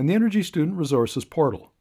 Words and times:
and 0.00 0.08
the 0.08 0.14
Energy 0.14 0.42
Student 0.42 0.78
Resources 0.78 1.26
Portal, 1.26 1.74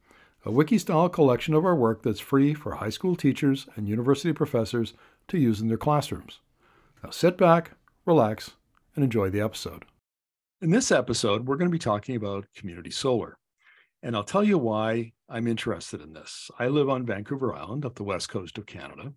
a 0.43 0.51
wiki-style 0.51 1.07
collection 1.07 1.53
of 1.53 1.63
our 1.63 1.73
work 1.73 2.03
that's 2.03 2.19
free 2.19 2.53
for 2.53 2.75
high 2.75 2.89
school 2.89 3.15
teachers 3.15 3.65
and 3.77 3.87
university 3.87 4.33
professors 4.33 4.93
to 5.29 5.37
use 5.37 5.61
in 5.61 5.69
their 5.69 5.77
classrooms. 5.77 6.41
Now 7.01 7.11
sit 7.11 7.37
back, 7.37 7.71
relax, 8.05 8.51
and 8.93 9.05
enjoy 9.05 9.29
the 9.29 9.39
episode. 9.39 9.85
In 10.61 10.69
this 10.69 10.91
episode, 10.91 11.47
we're 11.47 11.55
going 11.55 11.69
to 11.69 11.71
be 11.71 11.79
talking 11.79 12.17
about 12.17 12.45
community 12.53 12.91
solar. 12.91 13.37
And 14.03 14.17
I'll 14.17 14.25
tell 14.25 14.43
you 14.43 14.57
why 14.57 15.13
I'm 15.29 15.47
interested 15.47 16.01
in 16.01 16.11
this. 16.11 16.51
I 16.59 16.67
live 16.67 16.89
on 16.89 17.05
Vancouver 17.05 17.55
Island 17.55 17.85
up 17.85 17.95
the 17.95 18.03
west 18.03 18.27
coast 18.27 18.57
of 18.57 18.65
Canada 18.65 19.13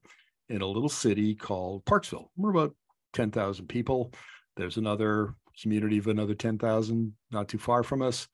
in 0.48 0.62
a 0.62 0.66
little 0.66 0.88
city 0.88 1.34
called 1.34 1.84
Parksville. 1.86 2.28
We're 2.36 2.50
about 2.50 2.76
10,000 3.14 3.66
people. 3.66 4.12
There's 4.54 4.76
another 4.76 5.34
community 5.60 5.98
of 5.98 6.06
another 6.06 6.34
10,000 6.34 7.12
not 7.32 7.48
too 7.48 7.58
far 7.58 7.82
from 7.82 8.00
us. 8.00 8.28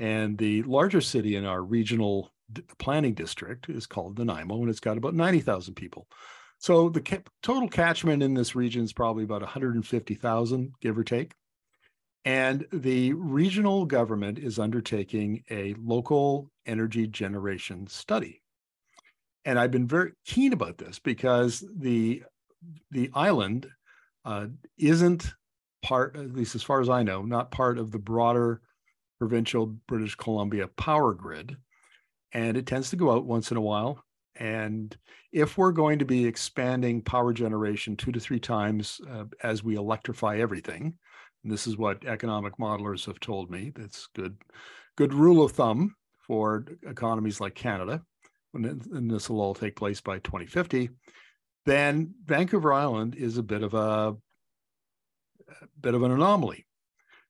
And 0.00 0.38
the 0.38 0.62
larger 0.62 1.02
city 1.02 1.36
in 1.36 1.44
our 1.44 1.62
regional 1.62 2.32
planning 2.78 3.12
district 3.12 3.68
is 3.68 3.86
called 3.86 4.18
Nanaimo, 4.18 4.56
and 4.62 4.70
it's 4.70 4.80
got 4.80 4.96
about 4.96 5.14
90,000 5.14 5.74
people. 5.74 6.08
So 6.58 6.88
the 6.88 7.02
ca- 7.02 7.22
total 7.42 7.68
catchment 7.68 8.22
in 8.22 8.32
this 8.32 8.56
region 8.56 8.82
is 8.82 8.94
probably 8.94 9.24
about 9.24 9.42
150,000, 9.42 10.72
give 10.80 10.98
or 10.98 11.04
take. 11.04 11.34
And 12.24 12.66
the 12.72 13.12
regional 13.12 13.84
government 13.84 14.38
is 14.38 14.58
undertaking 14.58 15.44
a 15.50 15.74
local 15.78 16.50
energy 16.64 17.06
generation 17.06 17.86
study. 17.86 18.42
And 19.44 19.58
I've 19.58 19.70
been 19.70 19.86
very 19.86 20.12
keen 20.24 20.54
about 20.54 20.78
this 20.78 20.98
because 20.98 21.62
the 21.76 22.22
the 22.90 23.10
island 23.14 23.70
uh, 24.26 24.48
isn't 24.78 25.32
part, 25.82 26.16
at 26.16 26.34
least 26.34 26.54
as 26.54 26.62
far 26.62 26.82
as 26.82 26.90
I 26.90 27.02
know, 27.02 27.22
not 27.22 27.50
part 27.50 27.78
of 27.78 27.90
the 27.90 27.98
broader 27.98 28.60
provincial 29.20 29.66
British 29.66 30.16
Columbia 30.16 30.66
power 30.66 31.14
grid. 31.14 31.56
And 32.32 32.56
it 32.56 32.66
tends 32.66 32.90
to 32.90 32.96
go 32.96 33.12
out 33.12 33.26
once 33.26 33.50
in 33.50 33.56
a 33.56 33.60
while. 33.60 34.02
And 34.36 34.96
if 35.32 35.58
we're 35.58 35.72
going 35.72 35.98
to 35.98 36.04
be 36.04 36.26
expanding 36.26 37.02
power 37.02 37.32
generation 37.32 37.96
two 37.96 38.10
to 38.12 38.18
three 38.18 38.40
times 38.40 39.00
uh, 39.08 39.24
as 39.42 39.62
we 39.62 39.76
electrify 39.76 40.38
everything, 40.38 40.94
this 41.44 41.66
is 41.66 41.76
what 41.76 42.04
economic 42.06 42.56
modelers 42.58 43.06
have 43.06 43.20
told 43.20 43.50
me, 43.50 43.72
that's 43.74 44.08
good, 44.14 44.36
good 44.96 45.12
rule 45.12 45.44
of 45.44 45.52
thumb 45.52 45.94
for 46.26 46.64
economies 46.86 47.40
like 47.40 47.54
Canada, 47.54 48.02
and 48.54 49.10
this 49.10 49.28
will 49.28 49.40
all 49.40 49.54
take 49.54 49.76
place 49.76 50.00
by 50.00 50.18
2050, 50.18 50.90
then 51.66 52.14
Vancouver 52.24 52.72
Island 52.72 53.14
is 53.14 53.38
a 53.38 53.42
bit 53.42 53.62
of 53.62 53.74
a, 53.74 54.16
a 55.48 55.66
bit 55.80 55.94
of 55.94 56.02
an 56.02 56.12
anomaly. 56.12 56.66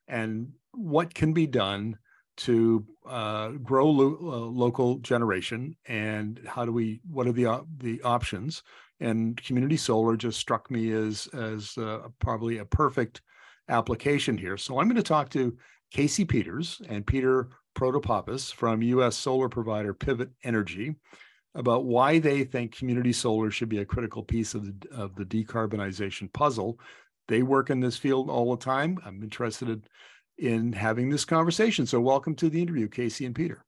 And 0.09 0.53
what 0.73 1.15
can 1.15 1.33
be 1.33 1.47
done 1.47 1.99
to 2.39 2.87
uh, 3.07 3.49
grow 3.63 3.89
lo- 3.91 4.19
uh, 4.23 4.47
local 4.47 4.99
generation 4.99 5.77
and 5.87 6.41
how 6.47 6.65
do 6.65 6.73
we 6.73 7.01
what 7.11 7.27
are 7.27 7.33
the 7.33 7.47
uh, 7.47 7.61
the 7.79 8.01
options? 8.03 8.63
And 9.01 9.43
community 9.43 9.77
solar 9.77 10.17
just 10.17 10.39
struck 10.39 10.71
me 10.71 10.93
as 10.93 11.29
as 11.33 11.77
uh, 11.77 12.09
probably 12.19 12.59
a 12.59 12.65
perfect 12.65 13.21
application 13.69 14.37
here. 14.37 14.57
So 14.57 14.79
i'm 14.79 14.87
going 14.87 14.97
to 14.97 15.03
talk 15.03 15.29
to 15.31 15.57
casey 15.93 16.25
peters 16.25 16.81
and 16.89 17.07
peter 17.07 17.51
protopapas 17.77 18.53
from 18.53 18.83
us 18.83 19.17
solar 19.17 19.49
provider 19.49 19.95
pivot 19.95 20.31
energy 20.45 20.95
about 21.55 21.85
why 21.85 22.19
they 22.19 22.45
think 22.45 22.77
community 22.77 23.13
solar 23.13 23.51
should 23.51 23.69
be 23.69 23.79
a 23.79 23.85
critical 23.85 24.23
piece 24.23 24.55
of 24.55 24.65
the, 24.65 24.89
of 24.91 25.15
the 25.17 25.25
decarbonization 25.25 26.33
puzzle. 26.33 26.79
They 27.29 27.43
work 27.43 27.71
in 27.71 27.81
this 27.81 27.97
field 27.97 28.31
all 28.31 28.51
the 28.51 28.63
time. 28.63 28.99
I'm 29.05 29.23
interested 29.23 29.69
in 29.69 29.83
in 30.41 30.73
having 30.73 31.11
this 31.11 31.25
conversation. 31.25 31.87
So, 31.87 32.01
welcome 32.01 32.35
to 32.37 32.49
the 32.49 32.61
interview, 32.61 32.89
Casey 32.89 33.27
and 33.27 33.35
Peter. 33.35 33.65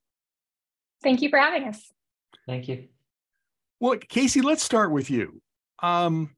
Thank 1.03 1.21
you 1.21 1.29
for 1.29 1.39
having 1.39 1.65
us. 1.65 1.93
Thank 2.47 2.67
you. 2.67 2.89
Well, 3.79 3.99
Casey, 4.09 4.41
let's 4.41 4.63
start 4.63 4.91
with 4.91 5.11
you. 5.11 5.43
Um, 5.83 6.35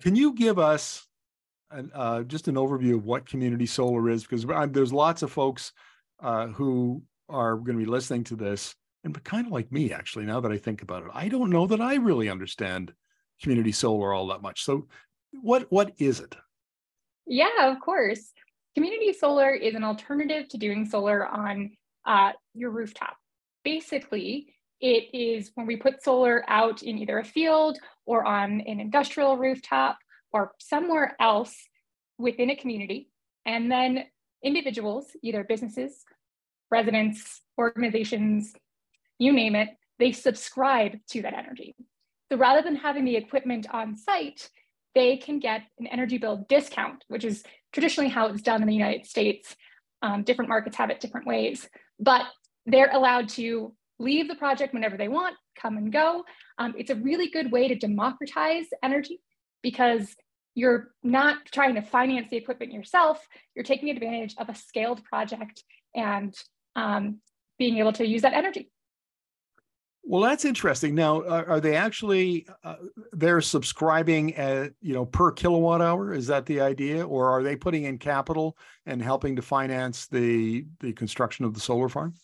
can 0.00 0.14
you 0.14 0.34
give 0.34 0.58
us 0.58 1.06
an, 1.70 1.90
uh, 1.94 2.22
just 2.22 2.48
an 2.48 2.54
overview 2.54 2.94
of 2.94 3.04
what 3.04 3.26
community 3.26 3.66
solar 3.66 4.08
is? 4.10 4.22
Because 4.22 4.46
there's 4.70 4.92
lots 4.92 5.22
of 5.22 5.32
folks 5.32 5.72
uh, 6.22 6.48
who 6.48 7.02
are 7.28 7.56
going 7.56 7.78
to 7.78 7.84
be 7.84 7.90
listening 7.90 8.24
to 8.24 8.36
this, 8.36 8.74
and 9.02 9.24
kind 9.24 9.46
of 9.46 9.52
like 9.52 9.72
me, 9.72 9.92
actually, 9.92 10.26
now 10.26 10.40
that 10.40 10.52
I 10.52 10.58
think 10.58 10.82
about 10.82 11.04
it, 11.04 11.10
I 11.14 11.28
don't 11.28 11.50
know 11.50 11.66
that 11.66 11.80
I 11.80 11.96
really 11.96 12.28
understand 12.28 12.92
community 13.42 13.72
solar 13.72 14.12
all 14.12 14.28
that 14.28 14.42
much. 14.42 14.62
So, 14.62 14.86
what 15.32 15.66
what 15.70 15.92
is 15.98 16.20
it? 16.20 16.36
Yeah, 17.26 17.72
of 17.72 17.80
course. 17.80 18.32
Community 18.74 19.12
solar 19.12 19.50
is 19.50 19.74
an 19.74 19.84
alternative 19.84 20.48
to 20.48 20.58
doing 20.58 20.86
solar 20.86 21.26
on 21.26 21.72
uh, 22.06 22.32
your 22.54 22.70
rooftop. 22.70 23.16
Basically, 23.64 24.54
it 24.80 25.08
is 25.12 25.50
when 25.54 25.66
we 25.66 25.76
put 25.76 26.02
solar 26.02 26.44
out 26.48 26.82
in 26.82 26.98
either 26.98 27.18
a 27.18 27.24
field 27.24 27.78
or 28.06 28.24
on 28.24 28.60
an 28.62 28.80
industrial 28.80 29.36
rooftop 29.36 29.98
or 30.32 30.52
somewhere 30.58 31.16
else 31.20 31.54
within 32.18 32.50
a 32.50 32.56
community. 32.56 33.10
And 33.44 33.70
then 33.70 34.04
individuals, 34.42 35.06
either 35.22 35.44
businesses, 35.44 36.04
residents, 36.70 37.42
organizations, 37.58 38.52
you 39.18 39.32
name 39.32 39.54
it, 39.54 39.68
they 39.98 40.12
subscribe 40.12 40.96
to 41.10 41.22
that 41.22 41.34
energy. 41.34 41.74
So 42.30 42.38
rather 42.38 42.62
than 42.62 42.76
having 42.76 43.04
the 43.04 43.16
equipment 43.16 43.66
on 43.70 43.96
site, 43.96 44.48
they 44.94 45.16
can 45.16 45.40
get 45.40 45.62
an 45.78 45.86
energy 45.86 46.18
bill 46.18 46.46
discount, 46.48 47.04
which 47.08 47.24
is 47.24 47.42
traditionally 47.72 48.10
how 48.10 48.26
it's 48.26 48.42
done 48.42 48.62
in 48.62 48.68
the 48.68 48.74
United 48.74 49.06
States. 49.06 49.54
Um, 50.02 50.22
different 50.22 50.48
markets 50.48 50.76
have 50.76 50.90
it 50.90 51.00
different 51.00 51.26
ways, 51.26 51.68
but 51.98 52.26
they're 52.66 52.90
allowed 52.92 53.28
to 53.30 53.74
leave 53.98 54.28
the 54.28 54.34
project 54.34 54.72
whenever 54.72 54.96
they 54.96 55.08
want, 55.08 55.36
come 55.60 55.76
and 55.76 55.92
go. 55.92 56.24
Um, 56.58 56.74
it's 56.78 56.90
a 56.90 56.94
really 56.94 57.28
good 57.28 57.52
way 57.52 57.68
to 57.68 57.74
democratize 57.74 58.66
energy 58.82 59.20
because 59.62 60.16
you're 60.54 60.90
not 61.02 61.38
trying 61.52 61.74
to 61.74 61.82
finance 61.82 62.28
the 62.30 62.36
equipment 62.36 62.72
yourself, 62.72 63.26
you're 63.54 63.64
taking 63.64 63.90
advantage 63.90 64.34
of 64.38 64.48
a 64.48 64.54
scaled 64.54 65.04
project 65.04 65.62
and 65.94 66.34
um, 66.76 67.20
being 67.58 67.78
able 67.78 67.92
to 67.92 68.06
use 68.06 68.22
that 68.22 68.32
energy. 68.32 68.70
Well, 70.02 70.22
that's 70.22 70.44
interesting. 70.44 70.94
Now, 70.94 71.22
are, 71.22 71.46
are 71.46 71.60
they 71.60 71.76
actually 71.76 72.46
uh, 72.64 72.76
they're 73.12 73.40
subscribing 73.40 74.34
at 74.34 74.72
you 74.80 74.94
know 74.94 75.04
per 75.04 75.30
kilowatt 75.30 75.82
hour? 75.82 76.12
Is 76.12 76.26
that 76.28 76.46
the 76.46 76.60
idea, 76.60 77.06
or 77.06 77.28
are 77.28 77.42
they 77.42 77.54
putting 77.56 77.84
in 77.84 77.98
capital 77.98 78.56
and 78.86 79.02
helping 79.02 79.36
to 79.36 79.42
finance 79.42 80.06
the 80.06 80.66
the 80.80 80.92
construction 80.94 81.44
of 81.44 81.54
the 81.54 81.60
solar 81.60 81.88
farm? 81.88 82.14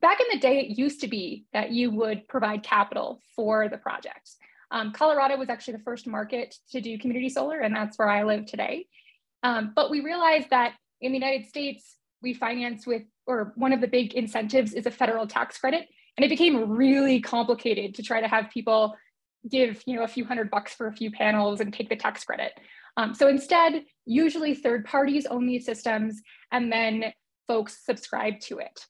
Back 0.00 0.20
in 0.20 0.26
the 0.32 0.38
day, 0.38 0.60
it 0.60 0.78
used 0.78 1.00
to 1.00 1.08
be 1.08 1.46
that 1.54 1.70
you 1.70 1.90
would 1.90 2.28
provide 2.28 2.62
capital 2.62 3.20
for 3.34 3.68
the 3.68 3.78
project. 3.78 4.30
Um, 4.70 4.92
Colorado 4.92 5.36
was 5.36 5.48
actually 5.48 5.78
the 5.78 5.82
first 5.82 6.06
market 6.06 6.54
to 6.72 6.80
do 6.80 6.98
community 6.98 7.30
solar, 7.30 7.60
and 7.60 7.74
that's 7.74 7.98
where 7.98 8.08
I 8.08 8.24
live 8.24 8.44
today. 8.44 8.86
Um, 9.42 9.72
but 9.74 9.90
we 9.90 10.00
realized 10.00 10.50
that 10.50 10.74
in 11.00 11.12
the 11.12 11.18
United 11.18 11.48
States, 11.48 11.96
we 12.22 12.34
finance 12.34 12.86
with, 12.86 13.02
or 13.26 13.52
one 13.56 13.72
of 13.72 13.80
the 13.80 13.88
big 13.88 14.14
incentives 14.14 14.72
is 14.72 14.86
a 14.86 14.90
federal 14.90 15.26
tax 15.26 15.58
credit 15.58 15.88
and 16.16 16.24
it 16.24 16.28
became 16.28 16.70
really 16.70 17.20
complicated 17.20 17.94
to 17.96 18.02
try 18.02 18.20
to 18.20 18.28
have 18.28 18.50
people 18.50 18.94
give 19.48 19.82
you 19.86 19.96
know 19.96 20.04
a 20.04 20.08
few 20.08 20.24
hundred 20.24 20.50
bucks 20.50 20.74
for 20.74 20.86
a 20.86 20.92
few 20.92 21.10
panels 21.10 21.60
and 21.60 21.72
take 21.72 21.88
the 21.88 21.96
tax 21.96 22.24
credit. 22.24 22.52
Um, 22.96 23.14
so 23.14 23.28
instead 23.28 23.84
usually 24.06 24.54
third 24.54 24.84
parties 24.84 25.26
own 25.26 25.46
these 25.46 25.66
systems 25.66 26.22
and 26.52 26.72
then 26.72 27.12
folks 27.48 27.84
subscribe 27.84 28.40
to 28.40 28.58
it. 28.58 28.86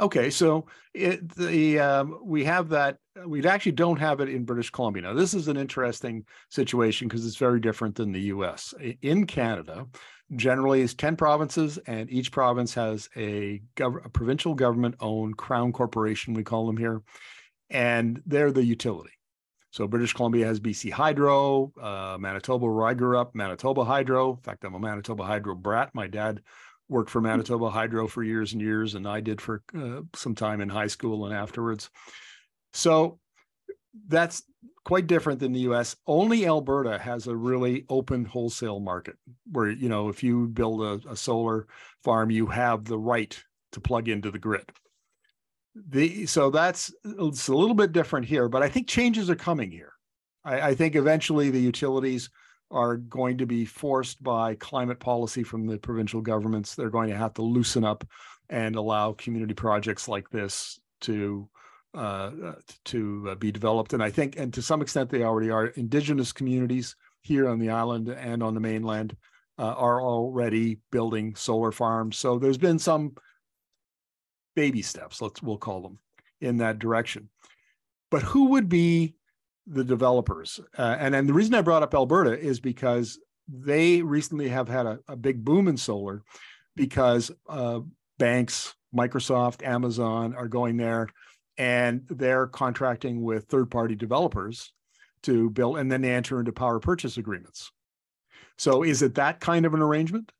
Okay 0.00 0.30
so 0.30 0.66
it, 0.92 1.28
the 1.36 1.78
um, 1.78 2.18
we 2.22 2.44
have 2.44 2.68
that 2.70 2.98
we 3.26 3.44
actually 3.46 3.72
don't 3.72 3.98
have 3.98 4.20
it 4.20 4.28
in 4.28 4.44
british 4.44 4.70
columbia. 4.70 5.02
Now 5.02 5.14
this 5.14 5.34
is 5.34 5.48
an 5.48 5.56
interesting 5.56 6.24
situation 6.50 7.08
because 7.08 7.26
it's 7.26 7.36
very 7.36 7.60
different 7.60 7.96
than 7.96 8.12
the 8.12 8.20
us 8.20 8.74
in 9.02 9.26
canada 9.26 9.86
generally 10.36 10.80
is 10.80 10.94
10 10.94 11.16
provinces 11.16 11.78
and 11.86 12.10
each 12.10 12.32
province 12.32 12.74
has 12.74 13.08
a, 13.16 13.60
gov- 13.76 14.04
a 14.04 14.08
provincial 14.08 14.54
government 14.54 14.94
owned 15.00 15.36
crown 15.36 15.72
corporation 15.72 16.34
we 16.34 16.42
call 16.42 16.66
them 16.66 16.76
here 16.76 17.02
and 17.70 18.22
they're 18.26 18.52
the 18.52 18.64
utility. 18.64 19.12
So 19.70 19.86
british 19.86 20.12
columbia 20.12 20.46
has 20.46 20.60
bc 20.60 20.90
hydro 20.90 21.72
uh, 21.80 22.16
manitoba 22.18 22.66
where 22.66 22.86
i 22.86 22.94
grew 22.94 23.18
up 23.18 23.34
manitoba 23.34 23.84
hydro. 23.84 24.32
In 24.32 24.36
fact 24.38 24.64
i'm 24.64 24.74
a 24.74 24.78
manitoba 24.78 25.24
hydro 25.24 25.54
brat. 25.54 25.90
My 25.94 26.06
dad 26.06 26.40
worked 26.88 27.10
for 27.10 27.20
Manitoba 27.20 27.70
Hydro 27.70 28.06
for 28.06 28.22
years 28.22 28.52
and 28.52 28.60
years, 28.60 28.94
and 28.94 29.08
I 29.08 29.20
did 29.20 29.40
for 29.40 29.62
uh, 29.76 30.02
some 30.14 30.34
time 30.34 30.60
in 30.60 30.68
high 30.68 30.86
school 30.86 31.24
and 31.24 31.34
afterwards. 31.34 31.90
So 32.72 33.18
that's 34.08 34.42
quite 34.84 35.06
different 35.06 35.40
than 35.40 35.52
the 35.52 35.60
US. 35.60 35.96
Only 36.06 36.46
Alberta 36.46 36.98
has 36.98 37.26
a 37.26 37.36
really 37.36 37.84
open 37.88 38.24
wholesale 38.24 38.80
market 38.80 39.16
where, 39.50 39.70
you 39.70 39.88
know, 39.88 40.08
if 40.08 40.22
you 40.22 40.48
build 40.48 40.82
a, 40.82 41.10
a 41.10 41.16
solar 41.16 41.66
farm, 42.02 42.30
you 42.30 42.46
have 42.46 42.84
the 42.84 42.98
right 42.98 43.38
to 43.72 43.80
plug 43.80 44.08
into 44.08 44.30
the 44.30 44.38
grid. 44.38 44.70
The, 45.88 46.26
so 46.26 46.50
that's 46.50 46.92
it's 47.04 47.48
a 47.48 47.54
little 47.54 47.74
bit 47.74 47.92
different 47.92 48.26
here, 48.26 48.48
but 48.48 48.62
I 48.62 48.68
think 48.68 48.86
changes 48.86 49.28
are 49.28 49.34
coming 49.34 49.70
here. 49.70 49.92
I, 50.44 50.60
I 50.60 50.74
think 50.74 50.94
eventually 50.94 51.50
the 51.50 51.60
utilities 51.60 52.30
are 52.70 52.96
going 52.96 53.38
to 53.38 53.46
be 53.46 53.64
forced 53.64 54.22
by 54.22 54.54
climate 54.56 55.00
policy 55.00 55.42
from 55.42 55.66
the 55.66 55.78
provincial 55.78 56.20
governments. 56.20 56.74
They're 56.74 56.90
going 56.90 57.10
to 57.10 57.16
have 57.16 57.34
to 57.34 57.42
loosen 57.42 57.84
up 57.84 58.04
and 58.48 58.76
allow 58.76 59.12
community 59.12 59.54
projects 59.54 60.08
like 60.08 60.30
this 60.30 60.78
to 61.02 61.48
uh, 61.94 62.30
to 62.86 63.28
uh, 63.30 63.34
be 63.36 63.52
developed. 63.52 63.92
And 63.92 64.02
I 64.02 64.10
think, 64.10 64.36
and 64.36 64.52
to 64.54 64.62
some 64.62 64.82
extent, 64.82 65.10
they 65.10 65.22
already 65.22 65.50
are. 65.50 65.66
Indigenous 65.66 66.32
communities 66.32 66.96
here 67.22 67.48
on 67.48 67.58
the 67.58 67.70
island 67.70 68.08
and 68.08 68.42
on 68.42 68.54
the 68.54 68.60
mainland 68.60 69.16
uh, 69.58 69.74
are 69.76 70.02
already 70.02 70.78
building 70.90 71.34
solar 71.34 71.72
farms. 71.72 72.18
So 72.18 72.38
there's 72.38 72.58
been 72.58 72.78
some 72.78 73.14
baby 74.54 74.82
steps, 74.82 75.20
let's 75.22 75.42
we'll 75.42 75.56
call 75.56 75.80
them, 75.82 75.98
in 76.40 76.58
that 76.58 76.78
direction. 76.78 77.28
But 78.10 78.22
who 78.22 78.50
would 78.50 78.68
be 78.68 79.16
the 79.66 79.84
developers? 79.84 80.60
Uh, 80.76 80.96
and 80.98 81.14
and 81.14 81.28
the 81.28 81.32
reason 81.32 81.54
I 81.54 81.62
brought 81.62 81.82
up 81.82 81.94
Alberta 81.94 82.38
is 82.38 82.60
because 82.60 83.18
they 83.48 84.02
recently 84.02 84.48
have 84.48 84.68
had 84.68 84.86
a, 84.86 84.98
a 85.08 85.16
big 85.16 85.44
boom 85.44 85.68
in 85.68 85.76
solar 85.76 86.22
because 86.76 87.30
uh, 87.48 87.80
banks, 88.18 88.74
Microsoft, 88.94 89.66
Amazon 89.66 90.34
are 90.34 90.48
going 90.48 90.76
there 90.76 91.08
and 91.56 92.02
they're 92.08 92.46
contracting 92.46 93.22
with 93.22 93.44
third 93.44 93.70
party 93.70 93.94
developers 93.94 94.72
to 95.22 95.50
build 95.50 95.78
and 95.78 95.90
then 95.90 96.04
enter 96.04 96.38
into 96.38 96.52
power 96.52 96.80
purchase 96.80 97.16
agreements. 97.16 97.70
So 98.58 98.82
is 98.82 99.02
it 99.02 99.16
that 99.16 99.40
kind 99.40 99.66
of 99.66 99.74
an 99.74 99.82
arrangement? 99.82 100.32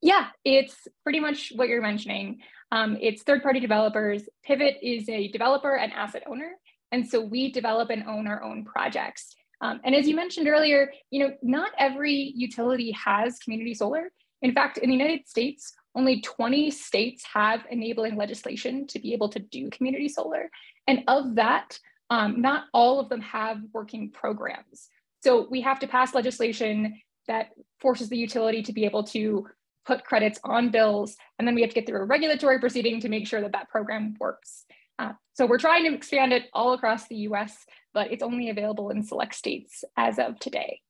Yeah 0.00 0.28
it's 0.44 0.86
pretty 1.02 1.20
much 1.20 1.52
what 1.54 1.68
you're 1.68 1.82
mentioning. 1.82 2.38
Um, 2.70 2.98
it's 3.00 3.22
third 3.22 3.42
party 3.42 3.60
developers. 3.60 4.28
Pivot 4.44 4.76
is 4.82 5.08
a 5.08 5.28
developer 5.28 5.76
and 5.76 5.92
asset 5.92 6.22
owner 6.26 6.52
and 6.92 7.06
so 7.06 7.20
we 7.20 7.52
develop 7.52 7.90
and 7.90 8.04
own 8.08 8.26
our 8.26 8.42
own 8.42 8.64
projects. 8.64 9.34
Um, 9.60 9.80
and 9.84 9.94
as 9.94 10.06
you 10.08 10.14
mentioned 10.14 10.48
earlier 10.48 10.92
you 11.10 11.26
know 11.26 11.34
not 11.42 11.72
every 11.78 12.32
utility 12.36 12.92
has 12.92 13.38
community 13.38 13.74
solar. 13.74 14.10
In 14.42 14.52
fact 14.52 14.78
in 14.78 14.88
the 14.88 14.96
united 14.96 15.28
states 15.28 15.72
only 15.94 16.20
20 16.20 16.70
states 16.70 17.24
have 17.32 17.64
enabling 17.70 18.16
legislation 18.16 18.86
to 18.88 18.98
be 18.98 19.12
able 19.12 19.28
to 19.30 19.38
do 19.38 19.70
community 19.70 20.08
solar. 20.08 20.50
And 20.86 21.02
of 21.08 21.34
that, 21.36 21.78
um, 22.10 22.40
not 22.40 22.64
all 22.72 23.00
of 23.00 23.08
them 23.08 23.20
have 23.20 23.58
working 23.72 24.10
programs. 24.10 24.88
So 25.22 25.46
we 25.50 25.60
have 25.62 25.80
to 25.80 25.88
pass 25.88 26.14
legislation 26.14 27.00
that 27.26 27.50
forces 27.80 28.08
the 28.08 28.16
utility 28.16 28.62
to 28.62 28.72
be 28.72 28.84
able 28.84 29.04
to 29.04 29.46
put 29.86 30.04
credits 30.04 30.38
on 30.44 30.70
bills, 30.70 31.16
and 31.38 31.48
then 31.48 31.54
we 31.54 31.62
have 31.62 31.70
to 31.70 31.74
get 31.74 31.86
through 31.86 32.00
a 32.00 32.04
regulatory 32.04 32.60
proceeding 32.60 33.00
to 33.00 33.08
make 33.08 33.26
sure 33.26 33.40
that 33.40 33.52
that 33.52 33.70
program 33.70 34.14
works. 34.20 34.66
Uh, 34.98 35.12
so 35.32 35.46
we're 35.46 35.58
trying 35.58 35.84
to 35.84 35.94
expand 35.94 36.32
it 36.32 36.44
all 36.52 36.74
across 36.74 37.08
the 37.08 37.16
US, 37.28 37.64
but 37.94 38.12
it's 38.12 38.22
only 38.22 38.50
available 38.50 38.90
in 38.90 39.02
select 39.02 39.34
states 39.34 39.84
as 39.96 40.18
of 40.18 40.38
today. 40.38 40.80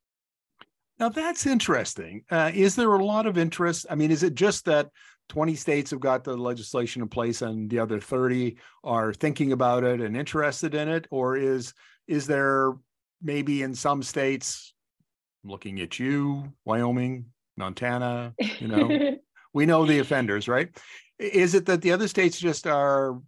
Now 0.98 1.08
that's 1.08 1.46
interesting. 1.46 2.24
Uh, 2.30 2.50
is 2.52 2.74
there 2.74 2.92
a 2.92 3.04
lot 3.04 3.26
of 3.26 3.38
interest? 3.38 3.86
I 3.88 3.94
mean, 3.94 4.10
is 4.10 4.22
it 4.22 4.34
just 4.34 4.64
that 4.64 4.90
20 5.28 5.54
states 5.54 5.90
have 5.90 6.00
got 6.00 6.24
the 6.24 6.36
legislation 6.36 7.02
in 7.02 7.08
place 7.08 7.42
and 7.42 7.68
the 7.70 7.78
other 7.78 8.00
30 8.00 8.56
are 8.82 9.12
thinking 9.12 9.52
about 9.52 9.84
it 9.84 10.00
and 10.00 10.16
interested 10.16 10.74
in 10.74 10.88
it, 10.88 11.06
or 11.10 11.36
is 11.36 11.74
is 12.06 12.26
there 12.26 12.72
maybe 13.22 13.62
in 13.62 13.74
some 13.74 14.02
states 14.02 14.72
looking 15.44 15.80
at 15.80 15.98
you, 15.98 16.52
Wyoming, 16.64 17.26
Montana, 17.56 18.34
you 18.58 18.68
know, 18.68 19.16
we 19.52 19.66
know 19.66 19.84
the 19.84 19.98
offenders, 19.98 20.48
right? 20.48 20.68
Is 21.18 21.54
it 21.54 21.66
that 21.66 21.82
the 21.82 21.92
other 21.92 22.08
states 22.08 22.38
just 22.38 22.66
are 22.66 23.20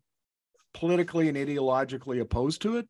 politically 0.73 1.29
and 1.29 1.37
ideologically 1.37 2.21
opposed 2.21 2.63
to 2.63 2.79
it? 2.79 2.89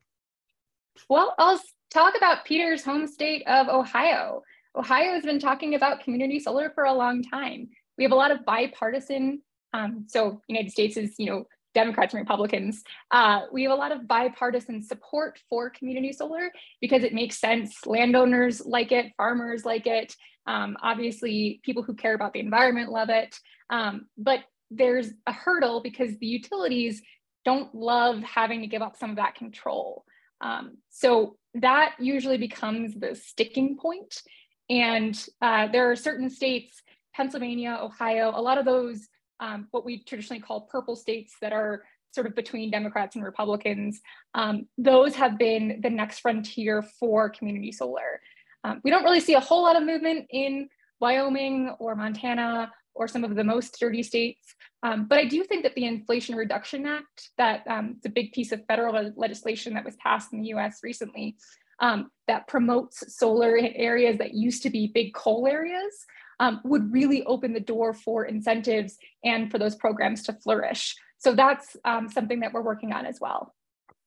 Well, 1.08 1.34
I'll 1.38 1.60
talk 1.90 2.14
about 2.16 2.44
Peter's 2.44 2.84
home 2.84 3.06
state 3.06 3.42
of 3.46 3.68
Ohio. 3.68 4.42
Ohio 4.76 5.12
has 5.12 5.24
been 5.24 5.40
talking 5.40 5.74
about 5.74 6.04
community 6.04 6.38
solar 6.38 6.70
for 6.70 6.84
a 6.84 6.92
long 6.92 7.22
time. 7.22 7.68
We 7.98 8.04
have 8.04 8.12
a 8.12 8.16
lot 8.16 8.30
of 8.30 8.44
bipartisan, 8.44 9.42
um, 9.72 10.06
so 10.08 10.40
United 10.48 10.70
States 10.70 10.96
is, 10.96 11.14
you 11.18 11.26
know, 11.26 11.44
Democrats 11.74 12.14
and 12.14 12.20
Republicans. 12.20 12.82
Uh, 13.10 13.42
we 13.52 13.62
have 13.62 13.72
a 13.72 13.76
lot 13.76 13.92
of 13.92 14.08
bipartisan 14.08 14.82
support 14.82 15.40
for 15.48 15.70
community 15.70 16.12
solar 16.12 16.50
because 16.80 17.04
it 17.04 17.14
makes 17.14 17.38
sense. 17.38 17.86
Landowners 17.86 18.64
like 18.64 18.90
it, 18.90 19.12
farmers 19.16 19.64
like 19.64 19.86
it. 19.86 20.14
Um, 20.46 20.76
obviously, 20.82 21.60
people 21.64 21.82
who 21.82 21.94
care 21.94 22.14
about 22.14 22.32
the 22.32 22.40
environment 22.40 22.90
love 22.90 23.08
it. 23.08 23.38
Um, 23.70 24.06
but 24.18 24.40
there's 24.70 25.10
a 25.26 25.32
hurdle 25.32 25.80
because 25.80 26.16
the 26.18 26.26
utilities 26.26 27.02
don't 27.44 27.74
love 27.74 28.22
having 28.22 28.60
to 28.60 28.66
give 28.66 28.82
up 28.82 28.96
some 28.96 29.10
of 29.10 29.16
that 29.16 29.34
control. 29.34 30.04
Um, 30.40 30.78
so 30.88 31.36
that 31.54 31.94
usually 31.98 32.38
becomes 32.38 32.94
the 32.94 33.14
sticking 33.14 33.76
point. 33.76 34.22
And 34.70 35.20
uh, 35.42 35.66
there 35.66 35.90
are 35.90 35.96
certain 35.96 36.30
states, 36.30 36.80
Pennsylvania, 37.14 37.76
Ohio, 37.80 38.32
a 38.34 38.40
lot 38.40 38.56
of 38.56 38.64
those, 38.64 39.08
um, 39.40 39.66
what 39.72 39.84
we 39.84 40.04
traditionally 40.04 40.40
call 40.40 40.62
purple 40.62 40.94
states 40.94 41.34
that 41.42 41.52
are 41.52 41.82
sort 42.12 42.26
of 42.26 42.34
between 42.34 42.70
Democrats 42.70 43.16
and 43.16 43.24
Republicans, 43.24 44.00
um, 44.34 44.66
those 44.78 45.14
have 45.16 45.38
been 45.38 45.80
the 45.82 45.90
next 45.90 46.20
frontier 46.20 46.82
for 46.98 47.28
community 47.28 47.72
solar. 47.72 48.20
Um, 48.64 48.80
we 48.84 48.90
don't 48.90 49.04
really 49.04 49.20
see 49.20 49.34
a 49.34 49.40
whole 49.40 49.62
lot 49.62 49.76
of 49.76 49.84
movement 49.84 50.26
in 50.30 50.68
Wyoming 51.00 51.74
or 51.78 51.96
Montana 51.96 52.70
or 52.94 53.08
some 53.08 53.24
of 53.24 53.34
the 53.34 53.44
most 53.44 53.76
dirty 53.78 54.02
states. 54.02 54.54
Um, 54.82 55.06
but 55.08 55.18
I 55.18 55.24
do 55.24 55.44
think 55.44 55.62
that 55.62 55.74
the 55.74 55.84
Inflation 55.84 56.34
Reduction 56.34 56.86
Act, 56.86 57.30
that 57.38 57.62
um, 57.68 57.94
it's 57.96 58.06
a 58.06 58.10
big 58.10 58.32
piece 58.32 58.52
of 58.52 58.64
federal 58.66 59.12
legislation 59.16 59.74
that 59.74 59.84
was 59.84 59.96
passed 59.96 60.32
in 60.32 60.40
the 60.40 60.48
US 60.48 60.80
recently, 60.82 61.36
um, 61.80 62.10
that 62.26 62.46
promotes 62.46 63.16
solar 63.16 63.56
in 63.56 63.66
areas 63.66 64.18
that 64.18 64.34
used 64.34 64.62
to 64.62 64.70
be 64.70 64.92
big 64.94 65.14
coal 65.14 65.46
areas 65.46 66.06
um, 66.38 66.60
would 66.64 66.92
really 66.92 67.22
open 67.24 67.52
the 67.52 67.60
door 67.60 67.92
for 67.92 68.24
incentives 68.24 68.96
and 69.24 69.50
for 69.50 69.58
those 69.58 69.76
programs 69.76 70.22
to 70.24 70.32
flourish. 70.32 70.96
So 71.18 71.34
that's 71.34 71.76
um, 71.84 72.08
something 72.08 72.40
that 72.40 72.52
we're 72.52 72.62
working 72.62 72.92
on 72.92 73.04
as 73.04 73.18
well. 73.20 73.54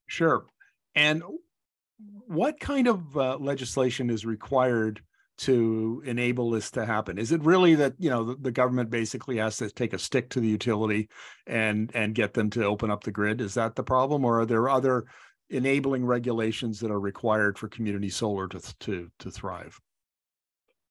Sure. 0.07 0.45
And 0.95 1.23
what 2.27 2.59
kind 2.59 2.87
of 2.87 3.15
uh, 3.15 3.37
legislation 3.37 4.09
is 4.09 4.25
required 4.25 5.01
to 5.35 6.01
enable 6.05 6.51
this 6.51 6.71
to 6.71 6.85
happen? 6.85 7.17
Is 7.17 7.31
it 7.31 7.43
really 7.43 7.75
that 7.75 7.93
you 7.97 8.09
know 8.09 8.23
the, 8.23 8.35
the, 8.35 8.51
government 8.51 8.89
basically 8.89 9.37
has 9.37 9.57
to 9.57 9.69
take 9.69 9.93
a 9.93 9.99
stick 9.99 10.29
to 10.31 10.39
the 10.39 10.47
utility 10.47 11.09
and 11.47 11.91
and 11.95 12.13
get 12.13 12.33
them 12.33 12.49
to 12.51 12.65
open 12.65 12.91
up 12.91 13.03
the 13.03 13.11
grid? 13.11 13.41
Is 13.41 13.55
that 13.55 13.75
the 13.75 13.83
problem, 13.83 14.25
or 14.25 14.41
are 14.41 14.45
there 14.45 14.69
other 14.69 15.05
enabling 15.53 16.05
regulations 16.05 16.79
that 16.79 16.91
are 16.91 16.99
required 16.99 17.57
for 17.57 17.67
community 17.67 18.09
solar 18.09 18.47
to, 18.47 18.59
to, 18.79 19.09
to 19.19 19.31
thrive? 19.31 19.79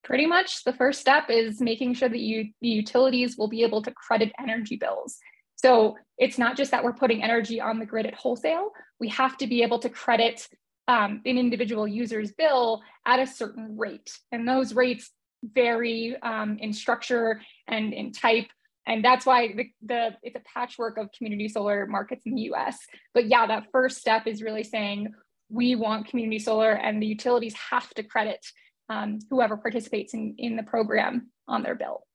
Pretty 0.05 0.27
much 0.27 0.65
the 0.65 0.73
first 0.73 1.01
step 1.01 1.25
is 1.29 1.61
making 1.61 1.95
sure 1.95 2.09
that 2.09 2.19
you, 2.19 2.49
the 2.61 2.69
utilities 2.69 3.37
will 3.37 3.49
be 3.49 3.63
able 3.63 3.83
to 3.83 3.91
credit 3.93 4.33
energy 4.39 4.77
bills. 4.77 5.19
So 5.57 5.97
it's 6.19 6.39
not 6.39 6.57
just 6.57 6.73
that 6.73 6.83
we're 6.83 6.93
putting 6.93 7.23
energy 7.23 7.61
on 7.61 7.79
the 7.79 7.87
grid 7.87 8.07
at 8.07 8.15
wholesale, 8.15 8.71
we 8.99 9.09
have 9.11 9.37
to 9.39 9.47
be 9.47 9.63
able 9.63 9.79
to 9.81 9.89
credit 9.89 10.49
um, 10.89 11.23
an 11.25 11.39
individual 11.39 11.87
user's 11.87 12.33
bill 12.33 12.83
at 13.07 13.21
a 13.21 13.27
certain 13.27 13.77
rate. 13.79 14.19
And 14.33 14.47
those 14.47 14.75
rates 14.75 15.11
vary 15.43 16.17
um, 16.23 16.59
in 16.61 16.73
structure 16.73 17.41
and 17.69 17.93
in 17.93 18.13
type 18.13 18.47
and 18.87 19.05
that's 19.05 19.25
why 19.25 19.55
the, 19.55 19.67
the 19.83 20.11
it's 20.23 20.37
a 20.37 20.43
patchwork 20.55 20.99
of 20.99 21.11
community 21.13 21.49
solar 21.49 21.87
markets 21.87 22.23
in 22.27 22.35
the 22.35 22.43
us 22.43 22.77
but 23.15 23.27
yeah 23.27 23.47
that 23.47 23.67
first 23.73 23.99
step 23.99 24.27
is 24.27 24.43
really 24.43 24.65
saying 24.65 25.13
we 25.53 25.75
want 25.75 26.09
community 26.09 26.39
solar 26.39 26.73
and 26.73 27.01
the 27.01 27.07
utilities 27.07 27.55
have 27.71 27.89
to 27.91 28.03
credit 28.03 28.45
um, 28.89 29.19
whoever 29.31 29.57
participates 29.57 30.15
in, 30.15 30.35
in 30.39 30.57
the 30.57 30.63
program 30.63 31.31
on 31.47 31.63
their 31.63 31.75
bill. 31.75 32.07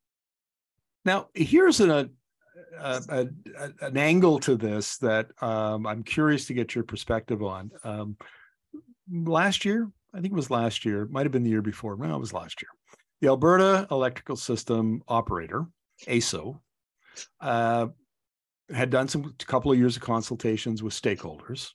Now 1.06 1.28
here's 1.34 1.80
an, 1.80 1.92
a, 1.92 2.10
a, 2.80 3.28
an 3.82 3.98
angle 3.98 4.40
to 4.40 4.56
this 4.56 4.98
that 4.98 5.28
um, 5.42 5.86
i'm 5.86 6.04
curious 6.04 6.48
to 6.48 6.54
get 6.54 6.76
your 6.76 6.84
perspective 6.84 7.44
on. 7.44 7.72
Um, 7.84 8.18
last 9.10 9.64
year 9.64 9.90
i 10.14 10.20
think 10.20 10.34
it 10.34 10.36
was 10.36 10.52
last 10.52 10.84
year 10.84 11.08
might 11.10 11.26
have 11.26 11.32
been 11.32 11.44
the 11.44 11.50
year 11.50 11.62
before 11.62 11.96
no 11.96 12.16
it 12.16 12.20
was 12.20 12.34
last 12.34 12.62
year. 12.62 12.70
The 13.22 13.28
alberta 13.28 13.88
electrical 13.90 14.36
system 14.36 15.02
operator 15.08 15.66
AESO, 16.06 16.60
uh, 17.42 17.88
had 18.70 18.90
done 18.90 19.08
some 19.08 19.34
couple 19.40 19.72
of 19.72 19.78
years 19.78 19.96
of 19.96 20.04
consultations 20.04 20.84
with 20.84 20.94
stakeholders, 20.94 21.72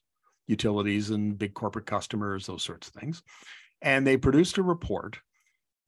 utilities 0.47 1.11
and 1.11 1.39
big 1.39 1.55
corporate 1.55 1.87
customers, 1.87 2.47
those 2.47 2.63
sorts 2.63 2.89
of 2.89 2.95
things. 2.95 3.23
And 3.81 4.07
they 4.07 4.17
produced 4.17 4.59
a 4.59 4.63
report. 4.63 5.19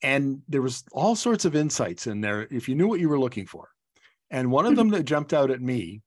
and 0.02 0.42
there 0.48 0.62
was 0.62 0.84
all 0.92 1.16
sorts 1.16 1.44
of 1.46 1.56
insights 1.56 2.06
in 2.06 2.20
there 2.20 2.46
if 2.50 2.68
you 2.68 2.74
knew 2.74 2.86
what 2.88 3.00
you 3.00 3.08
were 3.08 3.18
looking 3.18 3.46
for. 3.46 3.70
And 4.30 4.50
one 4.50 4.66
of 4.66 4.76
them 4.76 4.90
that 4.90 5.04
jumped 5.04 5.32
out 5.32 5.50
at 5.50 5.62
me 5.62 6.02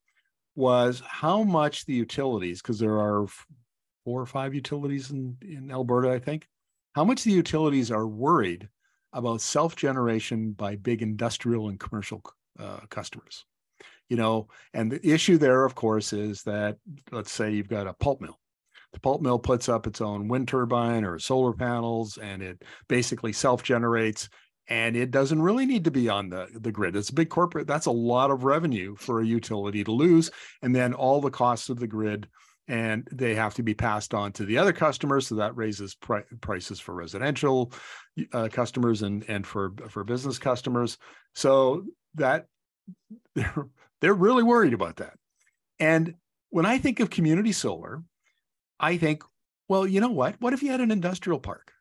was 0.55 1.01
how 1.05 1.43
much 1.43 1.85
the 1.85 1.93
utilities, 1.93 2.61
because 2.61 2.79
there 2.79 2.99
are 2.99 3.25
four 4.05 4.21
or 4.21 4.25
five 4.25 4.53
utilities 4.53 5.11
in, 5.11 5.37
in 5.41 5.71
Alberta, 5.71 6.11
I 6.11 6.19
think, 6.19 6.47
how 6.93 7.03
much 7.03 7.23
the 7.23 7.31
utilities 7.31 7.91
are 7.91 8.07
worried 8.07 8.69
about 9.13 9.41
self 9.41 9.75
generation 9.75 10.51
by 10.51 10.75
big 10.75 11.01
industrial 11.01 11.69
and 11.69 11.79
commercial 11.79 12.21
uh, 12.59 12.79
customers. 12.89 13.45
You 14.09 14.17
know, 14.17 14.47
and 14.73 14.91
the 14.91 15.05
issue 15.07 15.37
there, 15.37 15.65
of 15.65 15.75
course, 15.75 16.13
is 16.13 16.43
that 16.43 16.77
let's 17.11 17.31
say 17.31 17.51
you've 17.51 17.67
got 17.67 17.87
a 17.87 17.93
pulp 17.93 18.21
mill. 18.21 18.39
The 18.93 18.99
pulp 19.01 19.21
mill 19.21 19.39
puts 19.39 19.67
up 19.67 19.85
its 19.85 19.99
own 19.99 20.27
wind 20.27 20.47
turbine 20.47 21.03
or 21.03 21.19
solar 21.19 21.53
panels, 21.53 22.17
and 22.17 22.41
it 22.41 22.63
basically 22.87 23.33
self 23.33 23.63
generates 23.63 24.29
and 24.69 24.95
it 24.95 25.11
doesn't 25.11 25.41
really 25.41 25.65
need 25.65 25.85
to 25.85 25.91
be 25.91 26.09
on 26.09 26.29
the, 26.29 26.47
the 26.53 26.71
grid. 26.71 26.95
It's 26.95 27.09
a 27.09 27.13
big 27.13 27.29
corporate, 27.29 27.67
that's 27.67 27.85
a 27.85 27.91
lot 27.91 28.31
of 28.31 28.43
revenue 28.43 28.95
for 28.97 29.21
a 29.21 29.25
utility 29.25 29.83
to 29.83 29.91
lose. 29.91 30.29
And 30.61 30.75
then 30.75 30.93
all 30.93 31.21
the 31.21 31.29
costs 31.29 31.69
of 31.69 31.79
the 31.79 31.87
grid, 31.87 32.27
and 32.67 33.07
they 33.11 33.35
have 33.35 33.53
to 33.55 33.63
be 33.63 33.73
passed 33.73 34.13
on 34.13 34.31
to 34.33 34.45
the 34.45 34.57
other 34.57 34.73
customers. 34.73 35.27
So 35.27 35.35
that 35.35 35.55
raises 35.55 35.95
pri- 35.95 36.23
prices 36.41 36.79
for 36.79 36.93
residential 36.93 37.71
uh, 38.33 38.49
customers 38.51 39.01
and, 39.01 39.23
and 39.27 39.45
for, 39.45 39.73
for 39.89 40.03
business 40.03 40.37
customers. 40.37 40.97
So 41.35 41.85
that 42.15 42.47
they're, 43.35 43.67
they're 44.01 44.13
really 44.13 44.43
worried 44.43 44.73
about 44.73 44.97
that. 44.97 45.13
And 45.79 46.15
when 46.49 46.65
I 46.65 46.77
think 46.77 46.99
of 46.99 47.09
community 47.09 47.51
solar, 47.51 48.03
I 48.79 48.97
think, 48.97 49.23
well, 49.67 49.87
you 49.87 50.01
know 50.01 50.11
what? 50.11 50.35
What 50.39 50.53
if 50.53 50.63
you 50.63 50.71
had 50.71 50.81
an 50.81 50.91
industrial 50.91 51.39
park? 51.39 51.71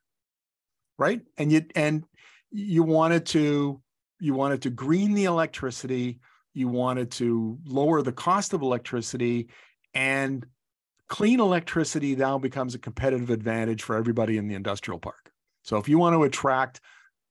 Right. 0.98 1.20
And 1.36 1.52
you, 1.52 1.64
and 1.74 2.04
you 2.50 2.82
wanted 2.82 3.26
to 3.26 3.80
you 4.18 4.32
wanted 4.32 4.62
to 4.62 4.70
green 4.70 5.12
the 5.12 5.24
electricity 5.24 6.20
you 6.56 6.68
wanted 6.68 7.10
to 7.10 7.58
lower 7.66 8.00
the 8.00 8.12
cost 8.12 8.54
of 8.54 8.62
electricity 8.62 9.48
and 9.92 10.46
clean 11.08 11.40
electricity 11.40 12.16
now 12.16 12.38
becomes 12.38 12.75
a 12.75 12.78
competitive 12.78 13.30
advantage 13.30 13.82
for 13.82 13.96
everybody 13.96 14.38
in 14.38 14.48
the 14.48 14.54
industrial 14.54 14.98
park 14.98 15.30
so 15.62 15.76
if 15.76 15.88
you 15.88 15.98
want 15.98 16.14
to 16.14 16.25
attract 16.25 16.80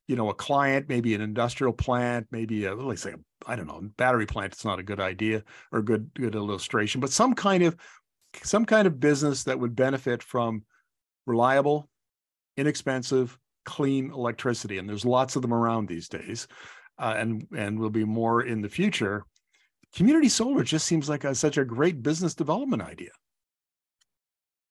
you 0.07 0.15
know 0.15 0.29
a 0.29 0.33
client 0.33 0.87
maybe 0.87 1.13
an 1.13 1.21
industrial 1.21 1.73
plant 1.73 2.27
maybe 2.31 2.65
a 2.65 2.75
let's 2.75 3.01
say 3.01 3.13
I 3.45 3.55
don't 3.55 3.67
know 3.67 3.81
battery 3.97 4.25
plant 4.25 4.53
it's 4.53 4.65
not 4.65 4.79
a 4.79 4.83
good 4.83 4.99
idea 4.99 5.43
or 5.71 5.81
good 5.81 6.11
good 6.13 6.35
illustration 6.35 7.01
but 7.01 7.11
some 7.11 7.33
kind 7.33 7.63
of 7.63 7.75
some 8.43 8.65
kind 8.65 8.85
of 8.85 8.99
business 8.99 9.43
that 9.43 9.59
would 9.59 9.75
benefit 9.75 10.21
from 10.21 10.63
reliable 11.25 11.89
inexpensive 12.57 13.37
clean 13.65 14.11
electricity, 14.11 14.77
and 14.77 14.87
there's 14.87 15.05
lots 15.05 15.35
of 15.35 15.41
them 15.41 15.53
around 15.53 15.87
these 15.87 16.07
days, 16.07 16.47
uh, 16.99 17.15
and 17.17 17.45
and 17.55 17.77
will 17.77 17.89
be 17.89 18.05
more 18.05 18.43
in 18.43 18.61
the 18.61 18.69
future. 18.69 19.25
Community 19.93 20.29
solar 20.29 20.63
just 20.63 20.85
seems 20.85 21.09
like 21.09 21.23
a, 21.23 21.33
such 21.35 21.57
a 21.57 21.65
great 21.65 22.01
business 22.01 22.35
development 22.35 22.81
idea. 22.81 23.11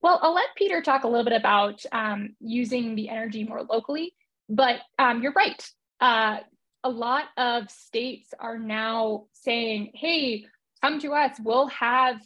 Well, 0.04 0.20
I'll 0.20 0.34
let 0.34 0.54
Peter 0.54 0.82
talk 0.82 1.04
a 1.04 1.08
little 1.08 1.24
bit 1.24 1.32
about 1.32 1.82
um, 1.90 2.36
using 2.38 2.94
the 2.94 3.08
energy 3.08 3.42
more 3.42 3.62
locally, 3.62 4.12
but 4.50 4.80
um, 4.98 5.22
you're 5.22 5.32
right. 5.32 5.66
Uh, 5.98 6.40
a 6.84 6.90
lot 6.90 7.24
of 7.38 7.70
states 7.70 8.34
are 8.38 8.58
now 8.58 9.24
saying, 9.32 9.92
hey, 9.94 10.44
come 10.82 11.00
to 11.00 11.14
us, 11.14 11.38
we'll 11.42 11.68
have 11.68 12.20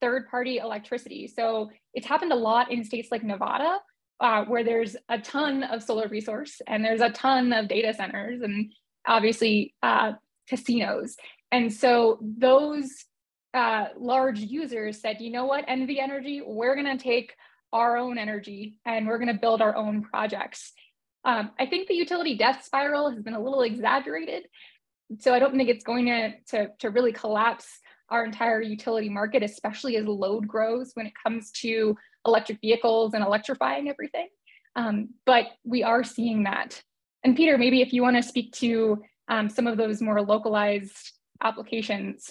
third 0.00 0.28
party 0.28 0.58
electricity. 0.58 1.28
So 1.28 1.70
it's 1.94 2.04
happened 2.04 2.32
a 2.32 2.34
lot 2.34 2.72
in 2.72 2.82
states 2.82 3.10
like 3.12 3.22
Nevada, 3.22 3.78
uh, 4.18 4.44
where 4.46 4.64
there's 4.64 4.96
a 5.08 5.20
ton 5.20 5.62
of 5.62 5.84
solar 5.84 6.08
resource 6.08 6.60
and 6.66 6.84
there's 6.84 7.00
a 7.00 7.10
ton 7.10 7.52
of 7.52 7.68
data 7.68 7.94
centers 7.94 8.42
and 8.42 8.72
obviously 9.06 9.72
uh, 9.84 10.14
casinos. 10.48 11.14
And 11.52 11.72
so 11.72 12.18
those 12.20 12.90
uh, 13.54 13.86
large 13.98 14.38
users 14.38 15.00
said, 15.00 15.20
you 15.20 15.30
know 15.30 15.46
what, 15.46 15.66
NV 15.66 15.98
Energy, 15.98 16.42
we're 16.44 16.74
going 16.74 16.96
to 16.96 17.02
take 17.02 17.34
our 17.72 17.96
own 17.96 18.18
energy 18.18 18.76
and 18.84 19.06
we're 19.06 19.18
going 19.18 19.32
to 19.32 19.40
build 19.40 19.62
our 19.62 19.76
own 19.76 20.02
projects. 20.02 20.72
Um, 21.24 21.50
I 21.58 21.66
think 21.66 21.88
the 21.88 21.94
utility 21.94 22.36
death 22.36 22.64
spiral 22.64 23.10
has 23.10 23.22
been 23.22 23.34
a 23.34 23.42
little 23.42 23.62
exaggerated. 23.62 24.46
So 25.18 25.34
I 25.34 25.38
don't 25.38 25.56
think 25.56 25.68
it's 25.68 25.84
going 25.84 26.06
to, 26.06 26.32
to, 26.48 26.70
to 26.78 26.90
really 26.90 27.12
collapse 27.12 27.66
our 28.08 28.24
entire 28.24 28.60
utility 28.60 29.08
market, 29.08 29.42
especially 29.42 29.96
as 29.96 30.06
load 30.06 30.46
grows 30.46 30.92
when 30.94 31.06
it 31.06 31.12
comes 31.20 31.50
to 31.52 31.96
electric 32.26 32.60
vehicles 32.60 33.14
and 33.14 33.24
electrifying 33.24 33.88
everything. 33.88 34.28
Um, 34.76 35.10
but 35.26 35.46
we 35.64 35.82
are 35.82 36.04
seeing 36.04 36.44
that. 36.44 36.82
And 37.24 37.36
Peter, 37.36 37.58
maybe 37.58 37.82
if 37.82 37.92
you 37.92 38.02
want 38.02 38.16
to 38.16 38.22
speak 38.22 38.52
to 38.54 39.02
um, 39.28 39.48
some 39.48 39.66
of 39.66 39.76
those 39.76 40.00
more 40.00 40.22
localized 40.22 41.12
applications. 41.42 42.30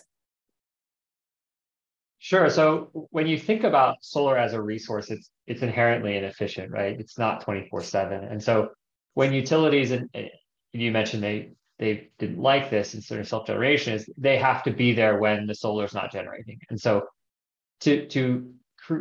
Sure. 2.19 2.49
So 2.49 2.89
when 3.11 3.27
you 3.27 3.37
think 3.39 3.63
about 3.63 3.97
solar 4.03 4.37
as 4.37 4.53
a 4.53 4.61
resource, 4.61 5.09
it's 5.09 5.29
it's 5.47 5.61
inherently 5.61 6.17
inefficient, 6.17 6.71
right? 6.71 6.99
It's 6.99 7.17
not 7.17 7.41
24/7. 7.45 8.23
And 8.29 8.43
so 8.43 8.69
when 9.13 9.33
utilities 9.33 9.91
and 9.91 10.09
you 10.73 10.91
mentioned 10.91 11.23
they 11.23 11.53
they 11.79 12.09
didn't 12.19 12.39
like 12.39 12.69
this 12.69 12.93
in 12.93 13.01
sort 13.01 13.21
of 13.21 13.27
self-generation 13.27 13.93
is 13.93 14.09
they 14.17 14.37
have 14.37 14.63
to 14.63 14.71
be 14.71 14.93
there 14.93 15.17
when 15.19 15.47
the 15.47 15.55
solar 15.55 15.85
is 15.85 15.93
not 15.93 16.11
generating. 16.11 16.59
And 16.69 16.79
so 16.79 17.07
to 17.81 18.05
to 18.07 18.53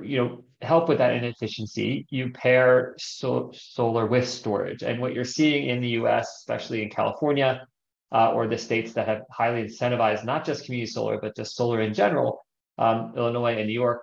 you 0.04 0.16
know 0.18 0.44
help 0.62 0.88
with 0.88 0.98
that 0.98 1.14
inefficiency, 1.14 2.06
you 2.10 2.30
pair 2.32 2.94
so, 2.98 3.50
solar 3.54 4.06
with 4.06 4.28
storage. 4.28 4.82
And 4.82 5.00
what 5.00 5.14
you're 5.14 5.24
seeing 5.24 5.68
in 5.68 5.80
the 5.80 5.90
US, 6.00 6.28
especially 6.38 6.82
in 6.82 6.90
California, 6.90 7.66
uh, 8.12 8.32
or 8.32 8.46
the 8.48 8.58
states 8.58 8.92
that 8.94 9.06
have 9.08 9.22
highly 9.30 9.64
incentivized 9.64 10.24
not 10.24 10.44
just 10.44 10.64
community 10.64 10.90
solar, 10.90 11.18
but 11.20 11.36
just 11.36 11.56
solar 11.56 11.80
in 11.80 11.94
general, 11.94 12.44
um, 12.78 13.12
Illinois 13.16 13.56
and 13.56 13.66
New 13.66 13.72
York 13.72 14.02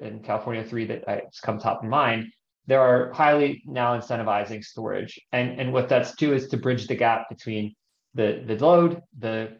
and 0.00 0.24
California, 0.24 0.64
three 0.64 0.86
that 0.86 1.08
I, 1.08 1.22
come 1.42 1.58
top 1.58 1.82
of 1.82 1.88
mind, 1.88 2.26
there 2.66 2.80
are 2.80 3.12
highly 3.12 3.62
now 3.66 3.98
incentivizing 3.98 4.64
storage. 4.64 5.20
And, 5.32 5.60
and 5.60 5.72
what 5.72 5.88
that's 5.88 6.14
to 6.16 6.34
is 6.34 6.48
to 6.48 6.56
bridge 6.56 6.86
the 6.86 6.96
gap 6.96 7.28
between 7.28 7.74
the, 8.14 8.42
the 8.46 8.56
load, 8.56 9.00
the, 9.18 9.58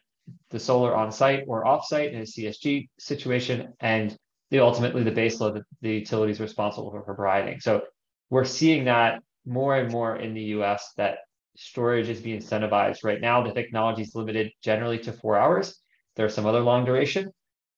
the 0.51 0.59
solar 0.59 0.95
on 0.95 1.13
site 1.13 1.45
or 1.47 1.67
off 1.67 1.87
site 1.87 2.13
in 2.13 2.21
a 2.21 2.25
CSG 2.25 2.89
situation, 2.99 3.73
and 3.81 4.17
the 4.51 4.61
ultimately 4.61 5.03
the 5.03 5.11
base 5.11 5.41
load 5.41 5.55
that 5.55 5.65
the 5.83 5.95
utility 5.95 6.33
is 6.33 6.41
responsible 6.41 6.91
for 6.91 7.03
providing. 7.03 7.61
So 7.61 7.83
we're 8.31 8.45
seeing 8.45 8.85
that 8.85 9.23
more 9.45 9.77
and 9.77 9.91
more 9.91 10.17
in 10.17 10.35
the 10.35 10.43
US 10.43 10.93
that 10.97 11.19
storage 11.57 12.09
is 12.09 12.21
being 12.21 12.41
incentivized. 12.41 13.05
Right 13.05 13.21
now, 13.21 13.43
the 13.43 13.53
technology 13.53 14.03
is 14.03 14.15
limited 14.15 14.53
generally 14.63 14.99
to 15.01 15.13
four 15.13 15.39
hours. 15.39 15.79
There's 16.17 16.35
some 16.35 16.47
other 16.47 16.61
long 16.61 16.85
duration, 16.85 17.31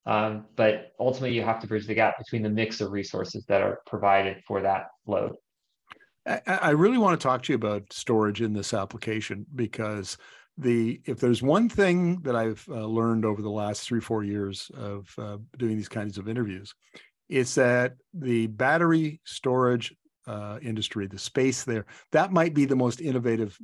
um, 0.09 0.47
but 0.57 0.95
ultimately 0.99 1.37
you 1.37 1.43
have 1.43 1.61
to 1.61 1.67
bridge 1.67 1.87
the 1.87 1.95
gap 1.95 2.17
between 2.19 2.43
the 2.43 2.49
mix 2.49 2.81
of 2.81 2.91
resources 2.91 3.45
that 3.45 3.61
are 3.61 3.81
provided 3.87 4.43
for 4.47 4.63
that 4.63 4.87
load. 5.07 5.35
I 6.47 6.71
really 6.71 6.99
want 6.99 7.19
to 7.19 7.23
talk 7.23 7.43
to 7.45 7.53
you 7.53 7.57
about 7.57 7.93
storage 7.93 8.41
in 8.43 8.53
this 8.53 8.75
application 8.75 9.47
because 9.55 10.17
the 10.57 11.01
if 11.07 11.21
there's 11.21 11.43
one 11.43 11.69
thing 11.69 12.21
that 12.23 12.37
I've 12.37 12.65
uh, 12.69 12.85
learned 12.85 13.25
over 13.25 13.41
the 13.41 13.51
last 13.51 13.83
three 13.83 14.01
four 14.01 14.25
years 14.25 14.71
of 14.77 15.15
uh, 15.19 15.39
doing 15.57 15.77
these 15.77 15.89
kinds 15.89 16.19
of 16.19 16.29
interviews, 16.29 16.75
it's 17.29 17.55
that 17.55 17.95
the 18.13 18.47
battery 18.49 19.21
storage 19.25 19.95
uh, 20.27 20.59
industry, 20.61 21.07
the 21.07 21.19
space 21.19 21.65
there, 21.65 21.87
that 22.13 22.33
might 22.33 22.53
be 22.53 22.65
the 22.65 22.77
most 22.77 23.01
innovative, 23.01 23.57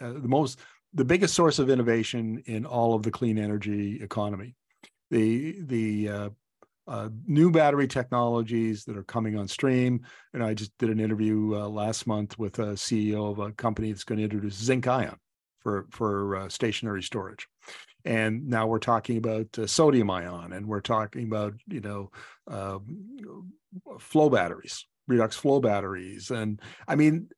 uh, 0.00 0.12
the 0.12 0.28
most 0.28 0.60
the 0.94 1.04
biggest 1.04 1.34
source 1.34 1.58
of 1.58 1.70
innovation 1.70 2.42
in 2.46 2.66
all 2.66 2.94
of 2.94 3.02
the 3.02 3.10
clean 3.10 3.38
energy 3.38 4.00
economy. 4.02 4.54
The 5.12 5.56
the 5.60 6.08
uh, 6.08 6.30
uh, 6.88 7.08
new 7.26 7.50
battery 7.52 7.86
technologies 7.86 8.84
that 8.84 8.96
are 8.96 9.04
coming 9.04 9.38
on 9.38 9.46
stream. 9.46 10.00
And 10.34 10.42
I 10.42 10.54
just 10.54 10.76
did 10.78 10.90
an 10.90 10.98
interview 10.98 11.54
last 11.54 12.06
month 12.06 12.38
with 12.38 12.58
a 12.58 12.72
CEO 12.72 13.30
of 13.30 13.38
a 13.38 13.52
company 13.52 13.92
that's 13.92 14.04
going 14.04 14.18
to 14.18 14.24
introduce 14.24 14.54
zinc 14.54 14.88
ion 14.88 15.16
for 15.60 15.86
for 15.90 16.36
uh, 16.36 16.48
stationary 16.48 17.02
storage. 17.02 17.46
And 18.04 18.48
now 18.48 18.66
we're 18.66 18.80
talking 18.80 19.16
about 19.16 19.46
uh, 19.58 19.66
sodium 19.66 20.10
ion 20.10 20.52
and 20.52 20.66
we're 20.66 20.80
talking 20.80 21.26
about 21.26 21.54
you 21.68 21.80
know 21.80 22.10
uh, 22.50 22.78
flow 24.00 24.28
batteries 24.28 24.86
redox 25.10 25.34
flow 25.34 25.60
batteries. 25.60 26.30
And 26.30 26.60
i 26.88 26.96
mean 26.96 27.28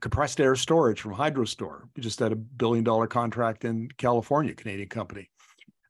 compressed 0.00 0.40
air 0.40 0.56
storage 0.56 1.00
from 1.00 1.14
Hydrostor 1.14 1.82
we 1.94 2.02
just 2.02 2.18
had 2.18 2.32
a 2.32 2.36
billion 2.36 2.82
dollar 2.82 3.06
contract 3.06 3.64
in 3.64 3.88
california 3.96 4.52
canadian 4.52 4.88
company 4.88 5.30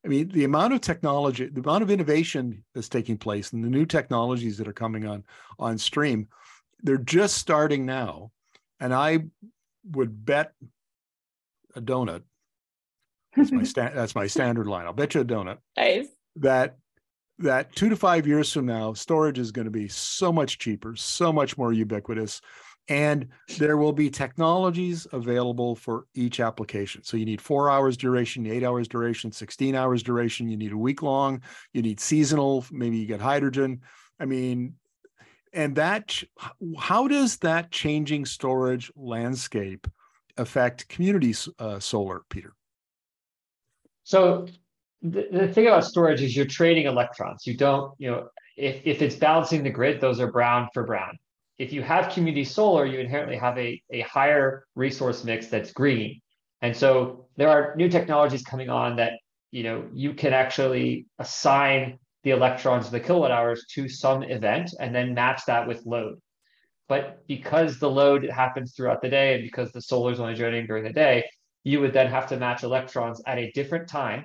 i 0.07 0.09
mean 0.09 0.29
the 0.29 0.45
amount 0.45 0.73
of 0.73 0.81
technology 0.81 1.47
the 1.47 1.61
amount 1.61 1.83
of 1.83 1.91
innovation 1.91 2.65
that's 2.75 2.89
taking 2.89 3.19
place 3.19 3.53
and 3.53 3.63
the 3.63 3.69
new 3.69 3.85
technologies 3.85 4.57
that 4.57 4.69
are 4.69 4.73
coming 4.73 5.07
on 5.07 5.23
on 5.59 5.77
stream 5.77 6.29
they're 6.83 6.97
just 6.97 7.37
starting 7.37 7.85
now 7.85 8.31
and 8.81 8.95
i 8.95 9.19
would 9.93 10.25
bet 10.25 10.53
a 11.77 11.81
donut. 11.81 12.23
That's 13.37 13.53
my 13.53 13.63
sta- 13.65 13.93
that's 13.95 14.15
my 14.15 14.27
standard 14.27 14.67
line. 14.67 14.87
I'll 14.87 14.93
bet 14.93 15.15
you 15.15 15.21
a 15.21 15.25
donut. 15.25 15.59
Nice. 15.77 16.09
That 16.37 16.79
that 17.39 17.77
two 17.77 17.91
to 17.91 17.97
five 17.97 18.27
years 18.27 18.53
from 18.53 18.67
now, 18.67 18.95
storage 18.95 19.39
is 19.39 19.53
going 19.53 19.67
to 19.67 19.71
be 19.71 19.89
so 19.89 20.33
much 20.33 20.59
cheaper, 20.59 20.97
so 20.97 21.33
much 21.33 21.59
more 21.59 21.73
ubiquitous. 21.73 22.41
And 22.89 23.29
there 23.59 23.77
will 23.77 23.93
be 23.93 24.09
technologies 24.11 25.07
available 25.13 25.75
for 25.75 26.07
each 26.15 26.39
application. 26.39 27.03
So 27.03 27.17
you 27.17 27.25
need 27.25 27.41
four 27.41 27.71
hours 27.71 27.97
duration, 27.97 28.47
eight 28.47 28.63
hours 28.63 28.87
duration, 28.87 29.33
16 29.33 29.75
hours 29.75 30.03
duration. 30.03 30.49
You 30.49 30.57
need 30.57 30.73
a 30.73 30.77
week 30.77 31.03
long. 31.03 31.43
You 31.73 31.83
need 31.83 31.99
seasonal. 31.99 32.65
Maybe 32.71 32.97
you 32.97 33.07
get 33.07 33.21
hydrogen. 33.21 33.81
I 34.21 34.25
mean, 34.25 34.75
and 35.53 35.75
that, 35.77 36.23
how 36.79 37.09
does 37.09 37.39
that 37.39 37.71
changing 37.71 38.25
storage 38.25 38.93
landscape 38.95 39.87
affect 40.37 40.89
community 40.89 41.35
uh, 41.59 41.81
solar, 41.81 42.23
Peter? 42.29 42.53
So 44.05 44.47
the, 45.03 45.27
the 45.33 45.49
thing 45.49 45.67
about 45.67 45.85
storage 45.85 46.23
is 46.23 46.37
you're 46.37 46.47
trading 46.47 46.87
electrons. 46.87 47.47
You 47.47 47.57
don't, 47.57 47.95
you 47.99 48.11
know, 48.11 48.29
if, 48.57 48.81
if 48.85 49.03
it's 49.03 49.17
balancing 49.17 49.65
the 49.65 49.71
grid, 49.71 50.01
those 50.01 50.21
are 50.21 50.31
brown 50.31 50.69
for 50.73 50.85
brown 50.85 51.19
if 51.59 51.73
you 51.73 51.83
have 51.83 52.13
community 52.13 52.45
solar, 52.45 52.85
you 52.87 52.99
inherently 52.99 53.37
have 53.37 53.57
a, 53.59 53.81
a 53.91 54.01
higher 54.03 54.67
resource 54.75 55.25
mix 55.25 55.49
that's 55.49 55.73
green. 55.73 56.21
And 56.63 56.77
so 56.77 57.27
there 57.37 57.49
are 57.49 57.75
new 57.77 57.89
technologies 57.89 58.43
coming 58.43 58.69
on 58.69 58.97
that 58.97 59.13
you 59.51 59.63
know 59.63 59.85
you 59.95 60.13
can 60.15 60.33
actually 60.33 61.07
assign 61.19 61.99
the 62.25 62.33
electrons, 62.33 62.91
the 62.91 63.01
kilowatt 63.01 63.31
hours 63.31 63.65
to 63.75 63.89
some 63.89 64.23
event 64.25 64.75
and 64.81 64.95
then 64.95 65.15
match 65.15 65.43
that 65.47 65.67
with 65.67 65.87
load. 65.87 66.19
But 66.89 67.25
because 67.27 67.79
the 67.79 67.91
load 67.91 68.25
happens 68.25 68.75
throughout 68.75 69.01
the 69.01 69.09
day 69.09 69.35
and 69.35 69.43
because 69.43 69.73
the 69.73 69.81
solar 69.81 70.13
is 70.13 70.21
only 70.21 70.35
generating 70.35 70.67
during 70.67 70.85
the 70.85 70.93
day, 70.93 71.25
you 71.65 71.81
would 71.81 71.93
then 71.93 72.09
have 72.09 72.29
to 72.29 72.37
match 72.37 72.63
electrons 72.63 73.21
at 73.27 73.39
a 73.39 73.51
different 73.53 73.89
time 73.89 74.25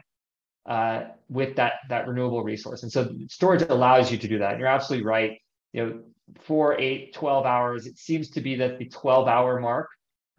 uh, 0.68 1.06
with 1.30 1.56
that 1.56 1.74
that 1.90 2.08
renewable 2.08 2.44
resource. 2.44 2.84
And 2.84 2.92
so 2.92 3.10
storage 3.30 3.64
allows 3.64 4.12
you 4.12 4.18
to 4.18 4.28
do 4.28 4.40
that. 4.40 4.52
And 4.52 4.60
you're 4.60 4.70
absolutely 4.70 5.06
right. 5.06 5.41
You 5.74 5.86
know, 5.86 6.00
four, 6.42 6.80
eight, 6.80 7.14
12 7.14 7.46
hours. 7.46 7.88
It 7.88 7.98
seems 7.98 8.30
to 8.32 8.42
be 8.42 8.56
that 8.56 8.78
the 8.78 8.86
12 8.86 9.28
hour 9.28 9.60
mark 9.60 9.90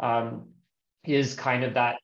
um, 0.01 0.49
is 1.05 1.35
kind 1.35 1.65
of 1.65 1.75
that 1.75 1.97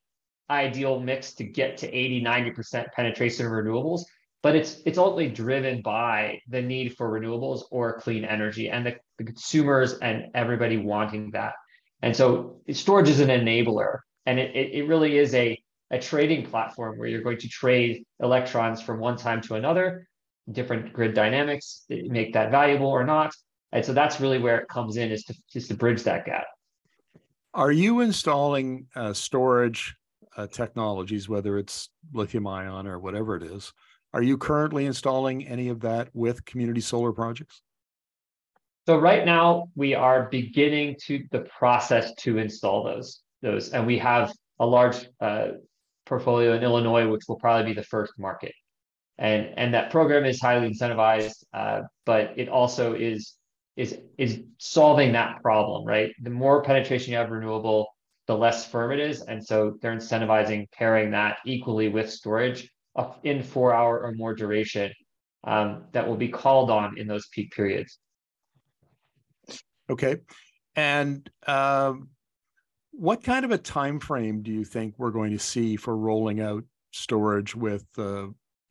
ideal 0.51 1.01
mix 1.01 1.35
to 1.35 1.45
get 1.45 1.79
to 1.79 1.93
80, 1.93 2.23
90% 2.23 2.93
penetration 2.93 3.47
of 3.47 3.53
renewables. 3.53 4.03
But 4.43 4.55
it's 4.55 4.81
it's 4.87 4.99
ultimately 4.99 5.31
driven 5.31 5.83
by 5.83 6.41
the 6.49 6.63
need 6.63 6.97
for 6.97 7.11
renewables 7.11 7.63
or 7.73 7.99
clean 7.99 8.25
energy 8.25 8.71
and 8.71 8.87
the, 8.87 8.97
the 9.19 9.25
consumers 9.25 9.95
and 9.99 10.27
everybody 10.35 10.77
wanting 10.77 11.33
that. 11.33 11.55
And 12.03 12.15
so 12.15 12.61
storage 12.71 13.09
is 13.09 13.21
an 13.21 13.29
enabler. 13.29 13.99
And 14.27 14.39
it, 14.39 14.55
it, 14.55 14.73
it 14.75 14.83
really 14.85 15.19
is 15.19 15.35
a, 15.35 15.61
a 15.91 15.99
trading 15.99 16.47
platform 16.47 16.99
where 16.99 17.09
you're 17.09 17.23
going 17.23 17.39
to 17.39 17.49
trade 17.49 18.05
electrons 18.21 18.81
from 18.81 19.01
one 19.01 19.17
time 19.17 19.41
to 19.43 19.55
another, 19.55 20.08
different 20.53 20.93
grid 20.93 21.15
dynamics, 21.15 21.85
make 21.89 22.33
that 22.33 22.51
valuable 22.51 22.89
or 22.89 23.05
not. 23.05 23.33
And 23.73 23.85
so 23.85 23.93
that's 23.93 24.21
really 24.21 24.39
where 24.39 24.59
it 24.59 24.69
comes 24.69 24.97
in 24.97 25.11
is 25.11 25.25
to 25.25 25.35
just 25.53 25.69
to 25.69 25.75
bridge 25.75 26.03
that 26.05 26.25
gap. 26.25 26.47
Are 27.55 27.73
you 27.73 28.01
installing 28.01 28.87
uh, 28.95 29.13
storage 29.13 29.95
uh, 30.37 30.47
technologies, 30.47 31.29
whether 31.29 31.59
it's 31.59 31.91
lithium 32.13 32.47
ion 32.47 32.87
or 32.87 32.99
whatever 32.99 33.37
it 33.37 33.43
is? 33.43 33.73
Are 34.15 34.23
you 34.23 34.39
currently 34.39 34.87
installing 34.87 35.47
any 35.47 35.69
of 35.69 35.81
that 35.81 36.09
with 36.15 36.45
community 36.45 36.81
solar 36.81 37.13
projects? 37.13 37.63
So 38.87 38.97
right 38.97 39.27
now 39.27 39.69
we 39.77 39.95
are 39.95 40.29
beginning 40.31 40.97
to 41.07 41.23
the 41.31 41.41
process 41.41 42.15
to 42.21 42.39
install 42.39 42.85
those 42.85 43.21
those, 43.43 43.71
and 43.71 43.87
we 43.87 43.99
have 43.99 44.33
a 44.59 44.67
large 44.67 45.07
uh, 45.21 45.49
portfolio 46.07 46.55
in 46.55 46.63
Illinois, 46.63 47.07
which 47.07 47.23
will 47.29 47.37
probably 47.37 47.73
be 47.73 47.75
the 47.75 47.87
first 47.87 48.15
market, 48.19 48.53
and 49.19 49.53
and 49.57 49.75
that 49.75 49.91
program 49.91 50.25
is 50.25 50.41
highly 50.41 50.71
incentivized, 50.71 51.45
uh, 51.53 51.83
but 52.07 52.33
it 52.37 52.49
also 52.49 52.95
is 52.95 53.35
is 53.77 53.99
is 54.17 54.41
solving 54.59 55.13
that 55.13 55.43
problem, 55.43 55.85
right? 55.85 56.13
The 56.23 56.31
more 56.31 56.63
penetration 56.63 57.13
you 57.13 57.19
have 57.19 57.31
renewable, 57.31 57.89
the 58.27 58.37
less 58.37 58.67
firm 58.67 58.93
it 58.93 59.01
is, 59.01 59.23
and 59.23 59.45
so 59.45 59.77
they're 59.81 59.95
incentivizing 59.95 60.71
pairing 60.73 61.11
that 61.13 61.39
equally 61.45 61.89
with 61.89 62.11
storage 62.11 62.71
in 63.23 63.43
four 63.43 63.75
hour 63.75 64.01
or 64.01 64.13
more 64.13 64.35
duration 64.35 64.93
um, 65.45 65.85
that 65.93 66.07
will 66.07 66.17
be 66.17 66.29
called 66.29 66.71
on 66.71 66.99
in 66.99 67.07
those 67.07 67.29
peak 67.29 67.53
periods. 67.53 67.99
Okay, 69.91 70.17
and 70.77 71.29
um, 71.47 72.09
what 72.93 73.23
kind 73.23 73.45
of 73.45 73.51
a 73.51 73.59
time 73.59 73.99
frame 73.99 74.43
do 74.43 74.53
you 74.53 74.65
think 74.65 74.95
we're 74.97 75.11
going 75.11 75.33
to 75.33 75.39
see 75.39 75.77
for 75.77 75.97
rolling 75.97 76.41
out 76.41 76.65
storage 76.93 77.55
with 77.55 77.85
uh, 77.97 78.27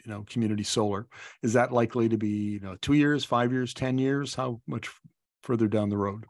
you 0.07 0.13
know 0.13 0.25
community 0.29 0.63
solar. 0.63 1.07
Is 1.43 1.53
that 1.53 1.71
likely 1.71 2.07
to 2.09 2.17
be 2.17 2.29
you 2.29 2.59
know 2.61 2.77
two 2.81 2.93
years 2.93 3.25
five 3.25 3.51
years 3.51 3.73
ten 3.73 3.97
years? 3.97 4.33
How 4.33 4.61
much 4.65 4.89
further 5.43 5.67
down 5.67 5.89
the 5.89 5.97
road? 5.97 6.25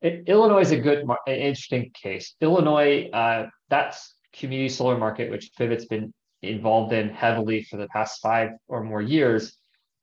It, 0.00 0.24
illinois 0.26 0.60
is 0.60 0.72
a 0.72 0.78
good 0.78 1.04
interesting 1.26 1.90
case. 1.94 2.34
Illinois 2.40 3.10
uh, 3.10 3.46
that's 3.68 4.14
community 4.32 4.68
solar 4.68 4.98
market 4.98 5.30
which 5.30 5.52
pivot's 5.56 5.84
been 5.84 6.12
involved 6.42 6.92
in 6.92 7.08
heavily 7.10 7.62
for 7.62 7.76
the 7.76 7.86
past 7.88 8.20
five 8.20 8.50
or 8.68 8.82
more 8.82 9.00
years 9.00 9.56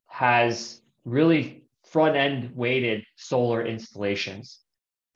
has 0.08 0.82
really 1.04 1.64
front 1.86 2.16
end 2.16 2.52
weighted 2.56 3.04
solar 3.16 3.66
installations. 3.66 4.60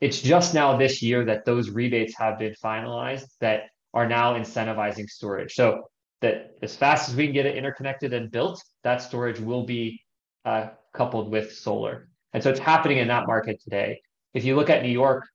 It's 0.00 0.20
just 0.20 0.54
now 0.54 0.76
this 0.76 1.02
year 1.02 1.24
that 1.24 1.44
those 1.44 1.70
rebates 1.70 2.14
have 2.18 2.38
been 2.38 2.54
finalized 2.62 3.28
that 3.40 3.62
are 3.94 4.06
now 4.06 4.34
incentivizing 4.34 5.08
storage. 5.08 5.54
So 5.54 5.84
that 6.20 6.56
as 6.62 6.76
fast 6.76 7.08
as 7.08 7.16
we 7.16 7.24
can 7.24 7.34
get 7.34 7.46
it 7.46 7.56
interconnected 7.56 8.12
and 8.12 8.30
built, 8.30 8.62
that 8.84 9.02
storage 9.02 9.38
will 9.40 9.64
be 9.64 10.00
uh, 10.44 10.68
coupled 10.94 11.30
with 11.30 11.52
solar. 11.52 12.08
And 12.32 12.42
so 12.42 12.50
it's 12.50 12.60
happening 12.60 12.98
in 12.98 13.08
that 13.08 13.26
market 13.26 13.60
today. 13.62 14.00
If 14.34 14.44
you 14.44 14.56
look 14.56 14.70
at 14.70 14.82
New 14.82 14.90
York, 14.90 15.26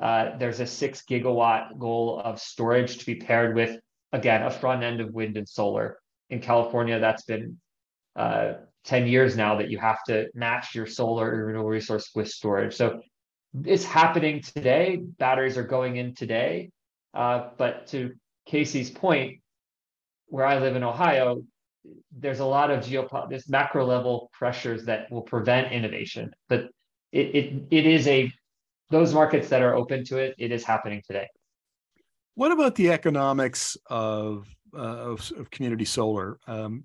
uh, 0.00 0.36
there's 0.38 0.60
a 0.60 0.66
six 0.66 1.02
gigawatt 1.08 1.78
goal 1.78 2.20
of 2.22 2.40
storage 2.40 2.98
to 2.98 3.06
be 3.06 3.14
paired 3.14 3.54
with, 3.54 3.78
again, 4.12 4.42
a 4.42 4.50
front 4.50 4.82
end 4.82 5.00
of 5.00 5.12
wind 5.12 5.36
and 5.36 5.48
solar. 5.48 5.98
In 6.28 6.40
California, 6.40 6.98
that's 6.98 7.22
been 7.22 7.58
uh, 8.14 8.54
10 8.84 9.06
years 9.06 9.36
now 9.36 9.56
that 9.56 9.70
you 9.70 9.78
have 9.78 10.02
to 10.04 10.28
match 10.34 10.74
your 10.74 10.86
solar 10.86 11.30
or 11.30 11.46
renewable 11.46 11.68
resource 11.68 12.10
with 12.14 12.28
storage. 12.28 12.74
So 12.74 13.00
it's 13.64 13.84
happening 13.84 14.42
today. 14.42 15.00
Batteries 15.18 15.56
are 15.56 15.64
going 15.64 15.96
in 15.96 16.14
today. 16.14 16.70
Uh, 17.14 17.50
but 17.56 17.86
to 17.88 18.12
Casey's 18.46 18.90
point, 18.90 19.40
where 20.26 20.46
I 20.46 20.58
live 20.58 20.76
in 20.76 20.82
Ohio, 20.82 21.42
there's 22.16 22.40
a 22.40 22.44
lot 22.44 22.70
of 22.70 22.84
geopolitical, 22.84 23.30
this 23.30 23.48
macro 23.48 23.84
level 23.84 24.30
pressures 24.32 24.84
that 24.86 25.10
will 25.10 25.22
prevent 25.22 25.72
innovation. 25.72 26.34
But 26.48 26.68
it, 27.12 27.34
it 27.34 27.62
it 27.70 27.86
is 27.86 28.06
a 28.08 28.32
those 28.90 29.14
markets 29.14 29.48
that 29.48 29.62
are 29.62 29.74
open 29.74 30.04
to 30.06 30.18
it. 30.18 30.34
It 30.38 30.52
is 30.52 30.64
happening 30.64 31.02
today. 31.06 31.28
What 32.34 32.52
about 32.52 32.74
the 32.74 32.90
economics 32.90 33.76
of 33.86 34.46
uh, 34.74 34.78
of, 34.78 35.32
of, 35.38 35.50
community 35.50 35.84
solar? 35.84 36.38
Um, 36.46 36.84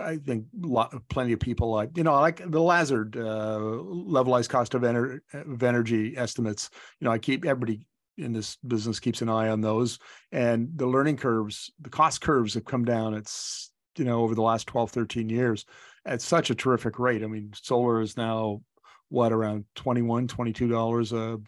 I 0.00 0.18
think 0.18 0.46
lot, 0.60 0.94
plenty 1.08 1.32
of 1.32 1.40
people 1.40 1.70
like 1.70 1.96
you 1.96 2.04
know 2.04 2.14
like 2.14 2.38
the 2.48 2.60
Lazard 2.60 3.16
uh, 3.16 3.58
levelized 3.58 4.48
cost 4.48 4.74
of, 4.74 4.82
ener- 4.82 5.20
of 5.32 5.62
energy 5.62 6.16
estimates. 6.16 6.70
You 7.00 7.06
know, 7.06 7.10
I 7.10 7.18
keep 7.18 7.44
everybody 7.44 7.86
in 8.18 8.32
this 8.32 8.56
business 8.66 9.00
keeps 9.00 9.22
an 9.22 9.28
eye 9.28 9.48
on 9.48 9.60
those. 9.60 9.98
And 10.32 10.68
the 10.76 10.86
learning 10.86 11.16
curves 11.16 11.72
the 11.80 11.90
cost 11.90 12.20
curves 12.20 12.54
have 12.54 12.64
come 12.64 12.84
down. 12.84 13.14
It's 13.14 13.70
you 13.96 14.04
know 14.04 14.22
over 14.22 14.34
the 14.34 14.42
last 14.42 14.66
12 14.66 14.90
13 14.90 15.28
years 15.28 15.64
at 16.04 16.22
such 16.22 16.50
a 16.50 16.54
terrific 16.54 16.98
rate. 16.98 17.22
I 17.22 17.26
mean 17.26 17.52
solar 17.54 18.00
is 18.00 18.16
now 18.16 18.62
what 19.08 19.32
around 19.32 19.64
21 19.76 20.28
22 20.28 20.68
dollars 20.68 21.12
a, 21.12 21.38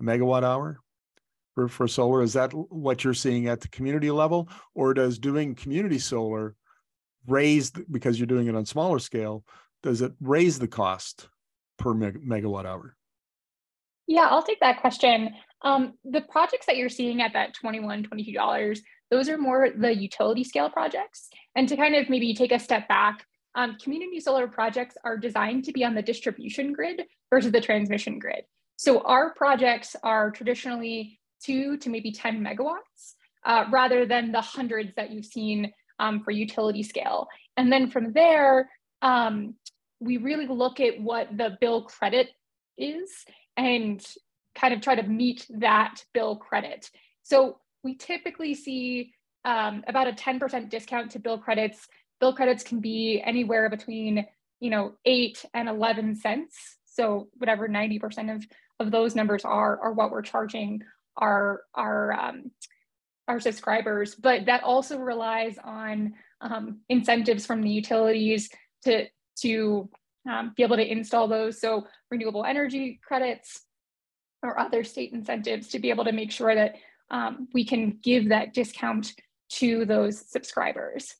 megawatt 0.00 0.44
hour 0.44 0.80
for, 1.54 1.66
for 1.66 1.88
solar? 1.88 2.22
Is 2.22 2.34
that 2.34 2.52
what 2.52 3.02
you're 3.02 3.14
seeing 3.14 3.48
at 3.48 3.60
the 3.60 3.68
community 3.68 4.12
level? 4.12 4.48
Or 4.74 4.94
does 4.94 5.18
doing 5.18 5.56
community 5.56 5.98
solar 5.98 6.54
raise 7.26 7.70
because 7.70 8.18
you're 8.18 8.26
doing 8.26 8.46
it 8.46 8.54
on 8.54 8.64
smaller 8.64 8.98
scale 8.98 9.44
does 9.82 10.02
it 10.02 10.12
raise 10.20 10.58
the 10.58 10.68
cost 10.68 11.28
per 11.78 11.94
meg- 11.94 12.24
megawatt 12.24 12.64
hour 12.64 12.96
yeah, 14.08 14.26
I'll 14.28 14.42
take 14.42 14.60
that 14.60 14.80
question. 14.80 15.34
Um, 15.62 15.92
the 16.04 16.22
projects 16.22 16.66
that 16.66 16.76
you're 16.76 16.88
seeing 16.88 17.20
at 17.20 17.34
that 17.34 17.54
$21, 17.62 18.08
$22, 18.08 18.80
those 19.10 19.28
are 19.28 19.38
more 19.38 19.68
the 19.76 19.94
utility 19.94 20.44
scale 20.44 20.70
projects. 20.70 21.28
And 21.54 21.68
to 21.68 21.76
kind 21.76 21.94
of 21.94 22.08
maybe 22.08 22.34
take 22.34 22.52
a 22.52 22.58
step 22.58 22.88
back, 22.88 23.24
um, 23.54 23.76
community 23.82 24.18
solar 24.20 24.48
projects 24.48 24.96
are 25.04 25.18
designed 25.18 25.64
to 25.64 25.72
be 25.72 25.84
on 25.84 25.94
the 25.94 26.02
distribution 26.02 26.72
grid 26.72 27.02
versus 27.30 27.52
the 27.52 27.60
transmission 27.60 28.18
grid. 28.18 28.44
So 28.76 29.00
our 29.00 29.34
projects 29.34 29.94
are 30.02 30.30
traditionally 30.30 31.20
two 31.44 31.76
to 31.78 31.90
maybe 31.90 32.12
10 32.12 32.40
megawatts, 32.40 33.14
uh, 33.44 33.64
rather 33.70 34.06
than 34.06 34.32
the 34.32 34.40
hundreds 34.40 34.92
that 34.96 35.10
you've 35.10 35.26
seen 35.26 35.72
um, 35.98 36.22
for 36.22 36.30
utility 36.30 36.82
scale. 36.82 37.28
And 37.56 37.70
then 37.70 37.90
from 37.90 38.12
there, 38.12 38.70
um, 39.02 39.54
we 40.00 40.16
really 40.16 40.46
look 40.46 40.80
at 40.80 41.00
what 41.00 41.36
the 41.36 41.58
bill 41.60 41.82
credit 41.82 42.28
is 42.78 43.24
and 43.58 44.02
kind 44.54 44.72
of 44.72 44.80
try 44.80 44.94
to 44.94 45.02
meet 45.02 45.46
that 45.50 46.02
bill 46.14 46.36
credit. 46.36 46.90
So 47.22 47.58
we 47.84 47.96
typically 47.96 48.54
see 48.54 49.12
um, 49.44 49.84
about 49.86 50.08
a 50.08 50.12
10% 50.12 50.70
discount 50.70 51.10
to 51.10 51.18
bill 51.18 51.38
credits. 51.38 51.86
Bill 52.20 52.32
credits 52.32 52.62
can 52.62 52.80
be 52.80 53.20
anywhere 53.24 53.68
between, 53.68 54.26
you 54.60 54.70
know, 54.70 54.94
eight 55.04 55.44
and 55.52 55.68
11 55.68 56.16
cents. 56.16 56.56
So 56.86 57.28
whatever 57.34 57.68
90% 57.68 58.34
of 58.34 58.46
of 58.80 58.92
those 58.92 59.16
numbers 59.16 59.44
are 59.44 59.80
are 59.80 59.92
what 59.92 60.12
we're 60.12 60.22
charging 60.22 60.82
our 61.16 61.62
our 61.74 62.12
um, 62.12 62.50
our 63.26 63.40
subscribers. 63.40 64.14
But 64.14 64.46
that 64.46 64.62
also 64.62 64.98
relies 64.98 65.58
on 65.62 66.14
um, 66.40 66.80
incentives 66.88 67.44
from 67.44 67.62
the 67.62 67.70
utilities 67.70 68.48
to 68.84 69.06
to 69.40 69.90
um, 70.28 70.52
be 70.56 70.62
able 70.62 70.76
to 70.76 70.86
install 70.86 71.26
those. 71.26 71.60
So 71.60 71.86
renewable 72.10 72.44
energy 72.44 73.00
credits 73.02 73.62
or 74.42 74.58
other 74.58 74.84
state 74.84 75.12
incentives 75.12 75.68
to 75.68 75.78
be 75.78 75.90
able 75.90 76.04
to 76.04 76.12
make 76.12 76.30
sure 76.30 76.54
that 76.54 76.76
um, 77.10 77.48
we 77.54 77.64
can 77.64 77.98
give 78.02 78.28
that 78.28 78.54
discount 78.54 79.14
to 79.50 79.84
those 79.84 80.30
subscribers. 80.30 81.14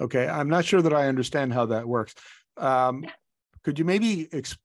Okay, 0.00 0.26
I'm 0.26 0.48
not 0.48 0.64
sure 0.64 0.82
that 0.82 0.92
I 0.92 1.06
understand 1.06 1.54
how 1.54 1.66
that 1.66 1.86
works. 1.86 2.14
Um, 2.58 3.06
could 3.62 3.78
you 3.78 3.84
maybe 3.84 4.26
exp- 4.32 4.58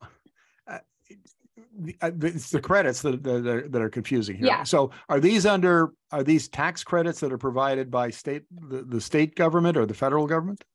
uh, 0.68 0.80
uh 2.02 2.12
it's 2.22 2.50
the 2.50 2.60
credits 2.60 3.02
that, 3.04 3.24
that 3.24 3.48
are, 3.48 3.68
that 3.68 3.82
are 3.82 3.90
confusing 3.90 4.38
here. 4.38 4.48
Yeah. 4.48 4.64
So 4.64 4.92
are 5.08 5.20
these 5.20 5.46
under 5.46 5.94
are 6.12 6.24
these 6.24 6.48
tax 6.50 6.84
credits 6.84 7.20
that 7.22 7.32
are 7.32 7.38
provided 7.38 7.90
by 7.90 8.10
state 8.10 8.44
the, 8.52 8.84
the 8.84 9.00
state 9.00 9.36
government 9.36 9.78
or 9.78 9.86
the 9.86 9.94
federal 9.94 10.28
government? 10.28 10.66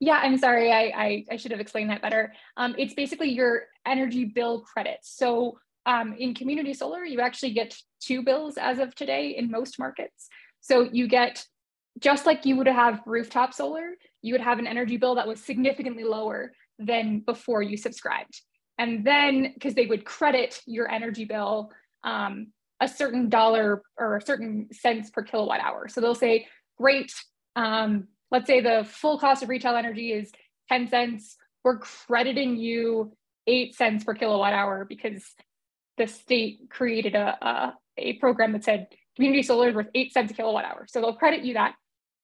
Yeah, 0.00 0.20
I'm 0.22 0.38
sorry. 0.38 0.70
I, 0.72 0.92
I, 0.96 1.24
I 1.32 1.36
should 1.36 1.50
have 1.50 1.60
explained 1.60 1.90
that 1.90 2.02
better. 2.02 2.32
Um, 2.56 2.74
it's 2.78 2.94
basically 2.94 3.30
your 3.30 3.62
energy 3.86 4.24
bill 4.24 4.60
credits. 4.60 5.16
So 5.16 5.58
um, 5.86 6.14
in 6.18 6.34
community 6.34 6.72
solar, 6.72 7.04
you 7.04 7.20
actually 7.20 7.52
get 7.52 7.76
two 8.00 8.22
bills 8.22 8.58
as 8.58 8.78
of 8.78 8.94
today 8.94 9.34
in 9.36 9.50
most 9.50 9.78
markets. 9.78 10.28
So 10.60 10.88
you 10.92 11.08
get, 11.08 11.44
just 11.98 12.26
like 12.26 12.46
you 12.46 12.56
would 12.56 12.68
have 12.68 13.00
rooftop 13.06 13.52
solar, 13.54 13.94
you 14.22 14.34
would 14.34 14.40
have 14.40 14.58
an 14.58 14.66
energy 14.66 14.98
bill 14.98 15.16
that 15.16 15.26
was 15.26 15.42
significantly 15.42 16.04
lower 16.04 16.52
than 16.78 17.20
before 17.20 17.62
you 17.62 17.76
subscribed. 17.76 18.40
And 18.78 19.04
then, 19.04 19.52
because 19.54 19.74
they 19.74 19.86
would 19.86 20.04
credit 20.04 20.60
your 20.66 20.88
energy 20.88 21.24
bill 21.24 21.72
um, 22.04 22.52
a 22.80 22.86
certain 22.86 23.28
dollar 23.28 23.82
or 23.98 24.16
a 24.16 24.22
certain 24.22 24.68
cents 24.70 25.10
per 25.10 25.22
kilowatt 25.22 25.60
hour. 25.60 25.88
So 25.88 26.00
they'll 26.00 26.14
say, 26.14 26.46
great, 26.76 27.12
um, 27.56 28.06
let's 28.30 28.46
say 28.46 28.60
the 28.60 28.86
full 28.88 29.18
cost 29.18 29.42
of 29.42 29.48
retail 29.48 29.76
energy 29.76 30.12
is 30.12 30.30
10 30.68 30.88
cents. 30.88 31.36
We're 31.64 31.78
crediting 31.78 32.56
you 32.56 33.12
eight 33.46 33.74
cents 33.74 34.04
per 34.04 34.14
kilowatt 34.14 34.52
hour 34.52 34.84
because 34.84 35.24
the 35.96 36.06
state 36.06 36.68
created 36.70 37.14
a, 37.14 37.36
a, 37.40 37.74
a 37.96 38.12
program 38.14 38.52
that 38.52 38.64
said 38.64 38.88
community 39.16 39.42
solar 39.42 39.70
is 39.70 39.74
worth 39.74 39.88
eight 39.94 40.12
cents 40.12 40.30
a 40.30 40.34
kilowatt 40.34 40.64
hour. 40.64 40.86
So 40.88 41.00
they'll 41.00 41.16
credit 41.16 41.44
you 41.44 41.54
that. 41.54 41.74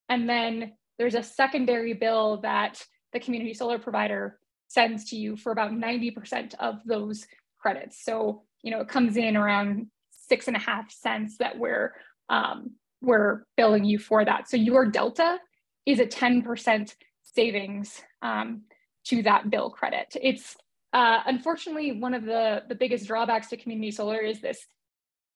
And 0.08 0.28
then 0.28 0.74
there's 0.98 1.14
a 1.14 1.22
secondary 1.22 1.94
bill 1.94 2.40
that 2.42 2.84
the 3.12 3.20
community 3.20 3.54
solar 3.54 3.78
provider 3.78 4.38
sends 4.68 5.10
to 5.10 5.16
you 5.16 5.36
for 5.36 5.52
about 5.52 5.72
90% 5.72 6.54
of 6.60 6.76
those 6.84 7.26
credits. 7.60 8.04
So, 8.04 8.42
you 8.62 8.70
know, 8.70 8.80
it 8.80 8.88
comes 8.88 9.16
in 9.16 9.36
around 9.36 9.86
six 10.10 10.46
and 10.46 10.56
a 10.56 10.60
half 10.60 10.90
cents 10.90 11.38
that 11.38 11.58
we're 11.58 11.92
um, 12.28 12.72
we're 13.00 13.44
billing 13.56 13.84
you 13.84 13.98
for 13.98 14.24
that. 14.24 14.48
So 14.48 14.56
your 14.56 14.86
delta 14.86 15.38
is 15.86 16.00
a 16.00 16.06
10% 16.06 16.94
savings 17.22 18.02
um, 18.22 18.62
to 19.04 19.22
that 19.22 19.50
bill 19.50 19.70
credit. 19.70 20.16
It's 20.20 20.56
uh, 20.92 21.20
unfortunately 21.26 21.98
one 21.98 22.14
of 22.14 22.24
the, 22.24 22.62
the 22.68 22.74
biggest 22.74 23.06
drawbacks 23.06 23.48
to 23.48 23.56
community 23.56 23.90
solar 23.90 24.18
is 24.18 24.40
this 24.40 24.66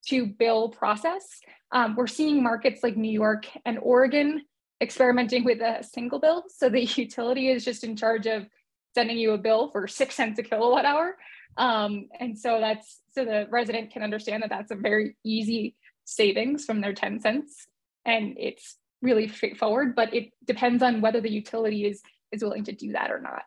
to 0.06 0.26
bill 0.26 0.68
process. 0.68 1.40
Um, 1.72 1.96
we're 1.96 2.06
seeing 2.06 2.42
markets 2.42 2.82
like 2.82 2.96
New 2.96 3.10
York 3.10 3.46
and 3.66 3.78
Oregon 3.82 4.42
experimenting 4.80 5.44
with 5.44 5.60
a 5.60 5.82
single 5.82 6.20
bill. 6.20 6.44
So 6.48 6.68
the 6.68 6.84
utility 6.96 7.50
is 7.50 7.64
just 7.64 7.84
in 7.84 7.96
charge 7.96 8.26
of 8.26 8.46
sending 8.94 9.18
you 9.18 9.32
a 9.32 9.38
bill 9.38 9.70
for 9.70 9.86
six 9.86 10.14
cents 10.14 10.38
a 10.38 10.42
kilowatt 10.42 10.84
hour. 10.84 11.16
Um, 11.56 12.08
and 12.18 12.38
so 12.38 12.60
that's 12.60 13.00
so 13.10 13.24
the 13.24 13.46
resident 13.50 13.90
can 13.90 14.02
understand 14.02 14.42
that 14.42 14.50
that's 14.50 14.70
a 14.70 14.76
very 14.76 15.16
easy 15.24 15.74
savings 16.04 16.64
from 16.64 16.80
their 16.80 16.94
10 16.94 17.20
cents. 17.20 17.66
And 18.04 18.36
it's 18.38 18.76
really 19.02 19.28
straightforward, 19.28 19.94
but 19.94 20.12
it 20.14 20.30
depends 20.46 20.82
on 20.82 21.00
whether 21.00 21.20
the 21.20 21.30
utility 21.30 21.86
is 21.86 22.02
is 22.32 22.42
willing 22.42 22.64
to 22.64 22.72
do 22.72 22.92
that 22.92 23.10
or 23.10 23.20
not. 23.20 23.44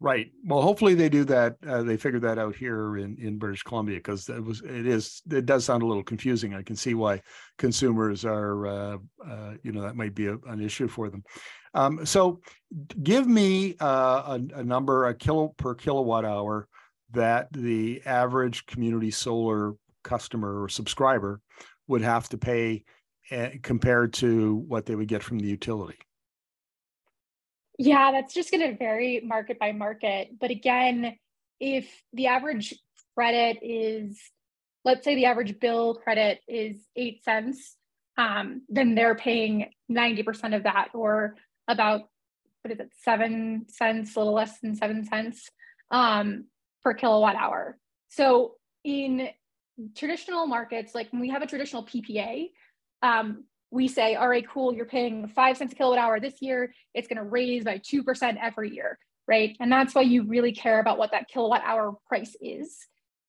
Right. 0.00 0.30
Well, 0.44 0.62
hopefully 0.62 0.94
they 0.94 1.08
do 1.08 1.24
that. 1.24 1.56
Uh, 1.66 1.82
they 1.82 1.96
figured 1.96 2.22
that 2.22 2.38
out 2.38 2.54
here 2.54 2.98
in, 2.98 3.16
in 3.18 3.36
British 3.36 3.64
Columbia 3.64 3.96
because 3.96 4.28
it 4.28 4.42
was 4.42 4.60
it 4.60 4.86
is 4.86 5.22
it 5.28 5.44
does 5.44 5.64
sound 5.64 5.82
a 5.82 5.86
little 5.86 6.04
confusing. 6.04 6.54
I 6.54 6.62
can 6.62 6.76
see 6.76 6.94
why 6.94 7.20
consumers 7.56 8.24
are 8.24 8.66
uh, 8.66 8.98
uh, 9.28 9.54
you 9.64 9.72
know 9.72 9.82
that 9.82 9.96
might 9.96 10.14
be 10.14 10.26
a, 10.26 10.36
an 10.46 10.60
issue 10.60 10.86
for 10.86 11.10
them. 11.10 11.24
Um, 11.74 12.06
so, 12.06 12.40
give 13.02 13.26
me 13.26 13.74
uh, 13.80 14.38
a, 14.38 14.60
a 14.60 14.64
number 14.64 15.06
a 15.06 15.14
kilo 15.14 15.48
per 15.56 15.74
kilowatt 15.74 16.24
hour 16.24 16.68
that 17.10 17.52
the 17.52 18.00
average 18.06 18.66
community 18.66 19.10
solar 19.10 19.74
customer 20.04 20.62
or 20.62 20.68
subscriber 20.68 21.40
would 21.88 22.02
have 22.02 22.28
to 22.28 22.38
pay 22.38 22.84
compared 23.62 24.12
to 24.14 24.56
what 24.68 24.86
they 24.86 24.94
would 24.94 25.08
get 25.08 25.22
from 25.22 25.38
the 25.38 25.48
utility? 25.48 25.98
Yeah, 27.78 28.10
that's 28.10 28.34
just 28.34 28.50
going 28.50 28.68
to 28.68 28.76
vary 28.76 29.20
market 29.24 29.58
by 29.58 29.72
market. 29.72 30.30
But 30.40 30.50
again, 30.50 31.16
if 31.60 31.88
the 32.12 32.26
average 32.26 32.74
credit 33.14 33.58
is, 33.62 34.18
let's 34.84 35.04
say 35.04 35.14
the 35.14 35.26
average 35.26 35.60
bill 35.60 35.94
credit 35.94 36.40
is 36.48 36.76
eight 36.96 37.22
cents, 37.24 37.76
um, 38.16 38.62
then 38.68 38.96
they're 38.96 39.14
paying 39.14 39.70
90% 39.90 40.56
of 40.56 40.64
that, 40.64 40.88
or 40.92 41.36
about, 41.68 42.02
what 42.62 42.72
is 42.72 42.80
it, 42.80 42.90
seven 43.02 43.66
cents, 43.68 44.16
a 44.16 44.18
little 44.18 44.34
less 44.34 44.58
than 44.58 44.74
seven 44.74 45.04
cents 45.04 45.48
um, 45.92 46.46
per 46.82 46.94
kilowatt 46.94 47.36
hour. 47.36 47.78
So 48.08 48.54
in 48.82 49.28
traditional 49.96 50.46
markets, 50.46 50.96
like 50.96 51.12
when 51.12 51.20
we 51.20 51.28
have 51.28 51.42
a 51.42 51.46
traditional 51.46 51.84
PPA, 51.84 52.48
um, 53.02 53.44
we 53.70 53.88
say, 53.88 54.14
all 54.14 54.28
right, 54.28 54.48
cool, 54.48 54.74
you're 54.74 54.86
paying 54.86 55.28
five 55.28 55.56
cents 55.56 55.72
a 55.72 55.76
kilowatt 55.76 55.98
hour 55.98 56.20
this 56.20 56.40
year, 56.40 56.72
it's 56.94 57.08
going 57.08 57.18
to 57.18 57.24
raise 57.24 57.64
by 57.64 57.78
2% 57.78 58.36
every 58.40 58.74
year, 58.74 58.98
right? 59.26 59.56
And 59.60 59.70
that's 59.70 59.94
why 59.94 60.02
you 60.02 60.24
really 60.24 60.52
care 60.52 60.80
about 60.80 60.98
what 60.98 61.10
that 61.10 61.28
kilowatt 61.28 61.62
hour 61.64 61.96
price 62.06 62.34
is. 62.40 62.78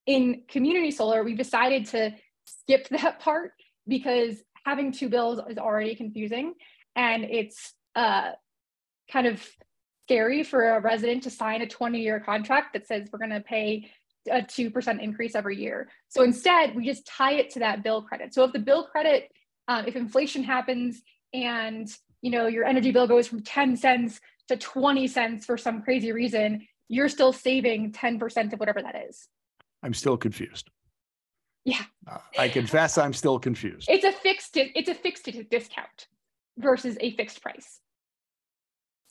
In 0.06 0.44
community 0.48 0.92
solar, 0.92 1.24
we've 1.24 1.38
decided 1.38 1.86
to 1.88 2.12
skip 2.46 2.88
that 2.90 3.20
part 3.20 3.52
because 3.88 4.42
having 4.66 4.92
two 4.92 5.10
bills 5.10 5.40
is 5.50 5.58
already 5.58 5.96
confusing 5.96 6.54
and 6.96 7.24
it's 7.24 7.74
uh, 7.96 8.32
kind 9.12 9.28
of 9.28 9.46
scary 10.06 10.44
for 10.44 10.72
a 10.72 10.82
resident 10.82 11.24
to 11.24 11.30
sign 11.30 11.62
a 11.62 11.68
20 11.68 12.00
year 12.00 12.20
contract 12.20 12.74
that 12.74 12.88
says 12.88 13.08
we're 13.12 13.20
going 13.20 13.30
to 13.30 13.42
pay 13.42 13.92
a 14.30 14.42
2% 14.42 15.02
increase 15.02 15.36
every 15.36 15.58
year. 15.58 15.90
So 16.08 16.24
instead, 16.24 16.76
we 16.76 16.86
just 16.86 17.06
tie 17.06 17.34
it 17.34 17.52
to 17.52 17.60
that 17.60 17.84
bill 17.84 18.02
credit. 18.02 18.34
So 18.34 18.44
if 18.44 18.54
the 18.54 18.60
bill 18.60 18.86
credit 18.86 19.32
um, 19.70 19.86
if 19.86 19.96
inflation 19.96 20.44
happens 20.44 21.02
and 21.34 21.88
you 22.22 22.32
know 22.32 22.48
your 22.48 22.66
energy 22.66 22.92
bill 22.92 23.08
goes 23.08 23.28
from 23.28 23.42
10 23.42 23.78
cents 23.78 24.20
to 24.50 24.58
20 24.58 25.08
cents 25.08 25.46
for 25.46 25.58
some 25.58 25.82
crazy 25.82 26.12
reason 26.12 26.68
you're 26.90 27.08
still 27.08 27.32
saving 27.32 27.92
10% 27.92 28.52
of 28.52 28.60
whatever 28.60 28.82
that 28.82 28.96
is. 29.08 29.28
I'm 29.84 29.94
still 29.94 30.18
confused. 30.18 30.72
Yeah. 31.64 31.84
Uh, 32.10 32.18
i 32.38 32.50
confess 32.50 32.98
i'm 32.98 33.14
still 33.14 33.38
confused. 33.38 33.88
It's 33.90 34.04
a 34.04 34.12
fixed 34.12 34.58
it's 34.58 34.90
a 34.90 34.96
fixed 34.96 35.30
discount 35.52 36.08
versus 36.58 36.98
a 37.00 37.16
fixed 37.16 37.42
price. 37.42 37.80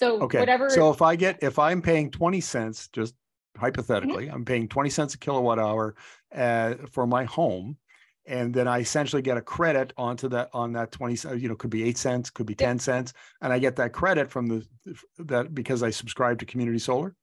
So 0.00 0.20
okay 0.22 0.40
whatever 0.40 0.70
so 0.70 0.90
if 0.90 1.02
i 1.02 1.14
get 1.16 1.38
if 1.42 1.58
i'm 1.58 1.82
paying 1.82 2.10
20 2.10 2.40
cents 2.40 2.88
just 2.92 3.14
hypothetically 3.56 4.26
mm-hmm. 4.26 4.34
i'm 4.34 4.44
paying 4.44 4.68
20 4.68 4.90
cents 4.90 5.14
a 5.14 5.18
kilowatt 5.18 5.58
hour 5.58 5.96
uh, 6.34 6.74
for 6.90 7.06
my 7.06 7.24
home 7.24 7.76
and 8.28 8.52
then 8.52 8.68
I 8.68 8.80
essentially 8.80 9.22
get 9.22 9.38
a 9.38 9.40
credit 9.40 9.92
onto 9.96 10.28
that 10.28 10.50
on 10.52 10.72
that 10.74 10.92
20 10.92 11.38
you 11.38 11.48
know 11.48 11.56
could 11.56 11.70
be 11.70 11.82
8 11.84 11.98
cents 11.98 12.30
could 12.30 12.46
be 12.46 12.54
10 12.54 12.78
cents 12.78 13.12
and 13.40 13.52
I 13.52 13.58
get 13.58 13.76
that 13.76 13.92
credit 13.92 14.30
from 14.30 14.46
the 14.46 14.66
that 15.18 15.54
because 15.54 15.82
I 15.82 15.90
subscribe 15.90 16.38
to 16.40 16.46
community 16.46 16.78
solar? 16.78 17.14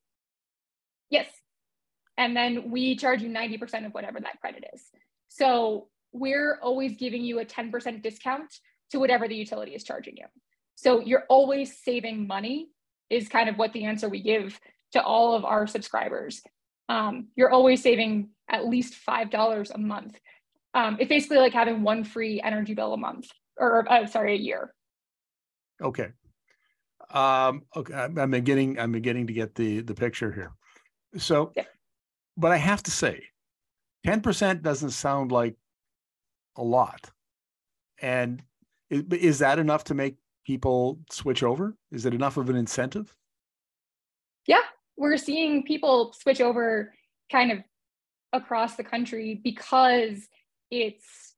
Yes. 1.08 1.30
And 2.18 2.36
then 2.36 2.70
we 2.70 2.96
charge 2.96 3.22
you 3.22 3.28
90% 3.28 3.86
of 3.86 3.92
whatever 3.92 4.20
that 4.20 4.40
credit 4.40 4.64
is. 4.74 4.82
So 5.28 5.88
we're 6.12 6.58
always 6.62 6.96
giving 6.96 7.22
you 7.22 7.40
a 7.40 7.44
10% 7.44 8.02
discount 8.02 8.52
to 8.90 8.98
whatever 8.98 9.28
the 9.28 9.34
utility 9.34 9.74
is 9.74 9.84
charging 9.84 10.16
you. 10.16 10.24
So 10.74 11.00
you're 11.00 11.24
always 11.28 11.78
saving 11.78 12.26
money 12.26 12.68
is 13.10 13.28
kind 13.28 13.48
of 13.48 13.56
what 13.56 13.72
the 13.72 13.84
answer 13.84 14.08
we 14.08 14.22
give 14.22 14.58
to 14.92 15.02
all 15.02 15.34
of 15.34 15.44
our 15.44 15.66
subscribers. 15.66 16.42
Um, 16.88 17.28
you're 17.36 17.50
always 17.50 17.82
saving 17.82 18.30
at 18.48 18.66
least 18.66 18.94
$5 19.06 19.70
a 19.74 19.78
month 19.78 20.18
um, 20.76 20.98
it's 21.00 21.08
basically 21.08 21.38
like 21.38 21.54
having 21.54 21.82
one 21.82 22.04
free 22.04 22.40
energy 22.42 22.74
bill 22.74 22.92
a 22.92 22.98
month 22.98 23.28
or 23.56 23.90
uh, 23.90 24.06
sorry, 24.06 24.34
a 24.34 24.38
year. 24.38 24.74
Okay. 25.82 26.08
Um, 27.10 27.62
okay. 27.74 27.94
I'm 27.94 28.30
beginning, 28.30 28.78
I'm 28.78 28.92
beginning 28.92 29.26
to 29.28 29.32
get 29.32 29.54
the, 29.54 29.80
the 29.80 29.94
picture 29.94 30.30
here. 30.30 30.52
So, 31.16 31.52
yeah. 31.56 31.64
but 32.36 32.52
I 32.52 32.58
have 32.58 32.82
to 32.84 32.90
say, 32.90 33.22
10% 34.06 34.62
doesn't 34.62 34.90
sound 34.90 35.32
like 35.32 35.56
a 36.56 36.62
lot. 36.62 37.10
And 38.02 38.42
is, 38.90 39.02
is 39.12 39.38
that 39.38 39.58
enough 39.58 39.84
to 39.84 39.94
make 39.94 40.16
people 40.44 41.00
switch 41.10 41.42
over? 41.42 41.74
Is 41.90 42.04
it 42.04 42.12
enough 42.12 42.36
of 42.36 42.50
an 42.50 42.56
incentive? 42.56 43.16
Yeah, 44.46 44.60
we're 44.96 45.16
seeing 45.16 45.62
people 45.64 46.12
switch 46.12 46.42
over 46.42 46.92
kind 47.32 47.50
of 47.50 47.58
across 48.34 48.76
the 48.76 48.84
country 48.84 49.40
because 49.42 50.28
it's 50.70 51.34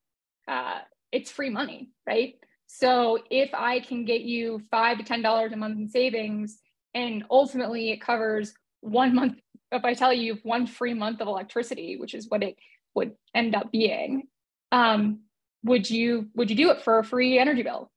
uh, 0.47 0.79
it's 1.13 1.31
free 1.31 1.51
money, 1.51 1.91
right? 2.07 2.35
So 2.67 3.19
if 3.31 3.51
I 3.55 3.81
can 3.81 4.05
get 4.05 4.23
you 4.23 4.61
five 4.71 4.99
to 4.99 5.05
ten 5.05 5.23
dollars 5.23 5.53
a 5.53 5.57
month 5.57 5.79
in 5.79 5.89
savings, 5.89 6.59
and 6.95 7.25
ultimately 7.31 7.91
it 7.91 8.01
covers 8.01 8.55
one 8.81 9.15
month. 9.15 9.39
If 9.73 9.85
I 9.85 9.95
tell 9.95 10.13
you 10.13 10.39
one 10.43 10.67
free 10.67 10.95
month 10.95 11.21
of 11.21 11.29
electricity, 11.29 11.97
which 11.99 12.15
is 12.15 12.29
what 12.29 12.43
it 12.43 12.57
would 12.95 13.13
end 13.35 13.55
up 13.55 13.71
being, 13.71 14.25
um, 14.73 15.21
would 15.65 15.89
you 15.89 16.29
would 16.35 16.51
you 16.51 16.57
do 16.57 16.71
it 16.71 16.83
for 16.83 16.99
a 16.99 17.05
free 17.05 17.39
energy 17.39 17.63
bill? 17.63 17.91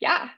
Yeah. 0.00 0.28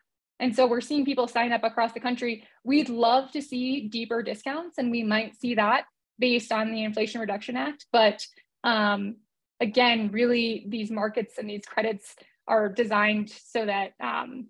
And 0.41 0.55
so 0.55 0.67
we're 0.67 0.81
seeing 0.81 1.05
people 1.05 1.27
sign 1.27 1.53
up 1.53 1.65
across 1.65 1.93
the 1.93 2.01
country. 2.01 2.45
We'd 2.63 2.89
love 2.89 3.33
to 3.33 3.43
see 3.43 3.89
deeper 3.89 4.23
discounts, 4.23 4.79
and 4.79 4.91
we 4.91 5.03
might 5.03 5.39
see 5.41 5.57
that 5.57 5.85
based 6.19 6.53
on 6.53 6.71
the 6.71 6.85
Inflation 6.85 7.21
Reduction 7.21 7.57
Act. 7.57 7.87
But 7.93 8.25
um, 8.63 9.17
again, 9.61 10.11
really, 10.13 10.65
these 10.69 10.91
markets 10.91 11.39
and 11.39 11.49
these 11.49 11.65
credits 11.67 12.15
are 12.47 12.69
designed 12.69 13.31
so 13.31 13.67
that 13.67 13.93
um, 14.01 14.49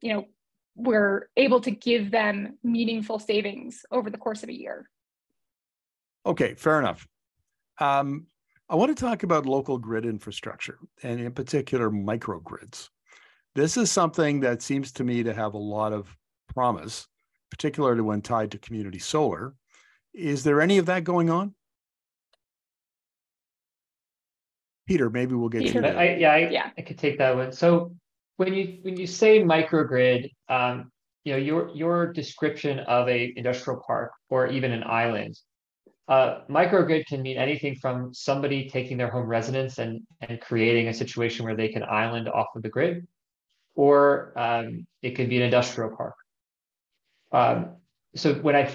you 0.00 0.12
know 0.12 0.24
we're 0.76 1.28
able 1.36 1.60
to 1.60 1.70
give 1.70 2.10
them 2.10 2.58
meaningful 2.62 3.18
savings 3.18 3.84
over 3.90 4.08
the 4.08 4.18
course 4.18 4.42
of 4.42 4.48
a 4.48 4.56
year. 4.56 4.88
Okay, 6.24 6.54
fair 6.54 6.78
enough. 6.78 7.06
Um, 7.78 8.26
I 8.68 8.76
want 8.76 8.96
to 8.96 9.04
talk 9.04 9.22
about 9.22 9.46
local 9.46 9.78
grid 9.78 10.06
infrastructure 10.06 10.78
and, 11.02 11.20
in 11.20 11.32
particular, 11.32 11.90
microgrids. 11.90 12.88
This 13.54 13.76
is 13.76 13.90
something 13.90 14.40
that 14.40 14.62
seems 14.62 14.92
to 14.92 15.04
me 15.04 15.22
to 15.24 15.34
have 15.34 15.54
a 15.54 15.58
lot 15.58 15.92
of 15.92 16.16
promise, 16.54 17.08
particularly 17.50 18.02
when 18.02 18.22
tied 18.22 18.52
to 18.52 18.58
community 18.58 19.00
solar. 19.00 19.54
Is 20.14 20.44
there 20.44 20.60
any 20.60 20.78
of 20.78 20.86
that 20.86 21.04
going 21.04 21.30
on? 21.30 21.54
Peter, 24.90 25.10
maybe 25.10 25.34
we'll 25.34 25.48
get 25.48 25.62
Peter, 25.62 25.80
you. 25.80 25.86
I, 25.86 26.16
yeah, 26.16 26.32
I, 26.32 26.38
yeah, 26.50 26.70
I 26.76 26.82
could 26.82 26.98
take 26.98 27.18
that 27.18 27.36
one. 27.36 27.52
So 27.52 27.94
when 28.36 28.52
you 28.54 28.78
when 28.82 28.96
you 28.96 29.06
say 29.06 29.42
microgrid, 29.42 30.30
um, 30.48 30.90
you 31.24 31.32
know 31.32 31.38
your 31.38 31.70
your 31.74 32.12
description 32.12 32.80
of 32.80 33.08
a 33.08 33.32
industrial 33.36 33.82
park 33.86 34.12
or 34.28 34.48
even 34.48 34.72
an 34.72 34.82
island 34.84 35.36
uh, 36.10 36.40
microgrid 36.50 37.06
can 37.06 37.22
mean 37.22 37.36
anything 37.36 37.76
from 37.76 38.12
somebody 38.12 38.68
taking 38.68 38.98
their 38.98 39.08
home 39.08 39.26
residence 39.26 39.78
and, 39.78 40.02
and 40.20 40.40
creating 40.40 40.88
a 40.88 40.92
situation 40.92 41.44
where 41.44 41.54
they 41.54 41.68
can 41.68 41.84
island 41.84 42.28
off 42.28 42.48
of 42.56 42.62
the 42.62 42.68
grid, 42.68 43.06
or 43.76 44.32
um, 44.36 44.84
it 45.02 45.12
could 45.12 45.28
be 45.28 45.36
an 45.36 45.44
industrial 45.44 45.96
park. 45.96 46.16
Um, 47.30 47.76
so 48.16 48.34
when 48.34 48.56
I 48.56 48.68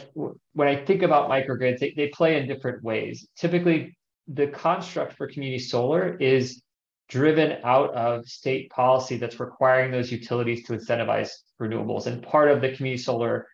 when 0.54 0.70
I 0.70 0.86
think 0.86 1.02
about 1.02 1.30
microgrids, 1.30 1.80
they, 1.80 1.94
they 1.98 2.08
play 2.08 2.40
in 2.40 2.48
different 2.48 2.82
ways. 2.86 3.28
Typically, 3.36 3.98
the 4.28 4.48
construct 4.48 5.14
for 5.14 5.28
community 5.28 5.60
solar 5.60 6.16
is 6.18 6.62
driven 7.08 7.58
out 7.64 7.94
of 7.94 8.26
state 8.26 8.70
policy 8.72 9.18
that's 9.18 9.40
requiring 9.40 9.92
those 9.92 10.12
utilities 10.12 10.64
to 10.66 10.74
incentivize 10.74 11.30
renewables. 11.62 12.08
And 12.08 12.24
part 12.24 12.50
of 12.50 12.62
the 12.62 12.76
community 12.76 13.02
solar 13.02 13.48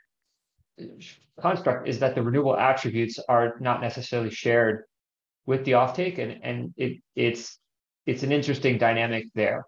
construct 1.39 1.88
is 1.88 1.99
that 1.99 2.15
the 2.15 2.23
renewable 2.23 2.57
attributes 2.57 3.19
are 3.27 3.55
not 3.60 3.81
necessarily 3.81 4.31
shared 4.31 4.84
with 5.45 5.65
the 5.65 5.71
offtake, 5.71 6.19
and 6.19 6.39
and 6.43 6.73
it 6.77 7.01
it's 7.15 7.57
it's 8.05 8.23
an 8.23 8.31
interesting 8.31 8.77
dynamic 8.77 9.25
there. 9.36 9.65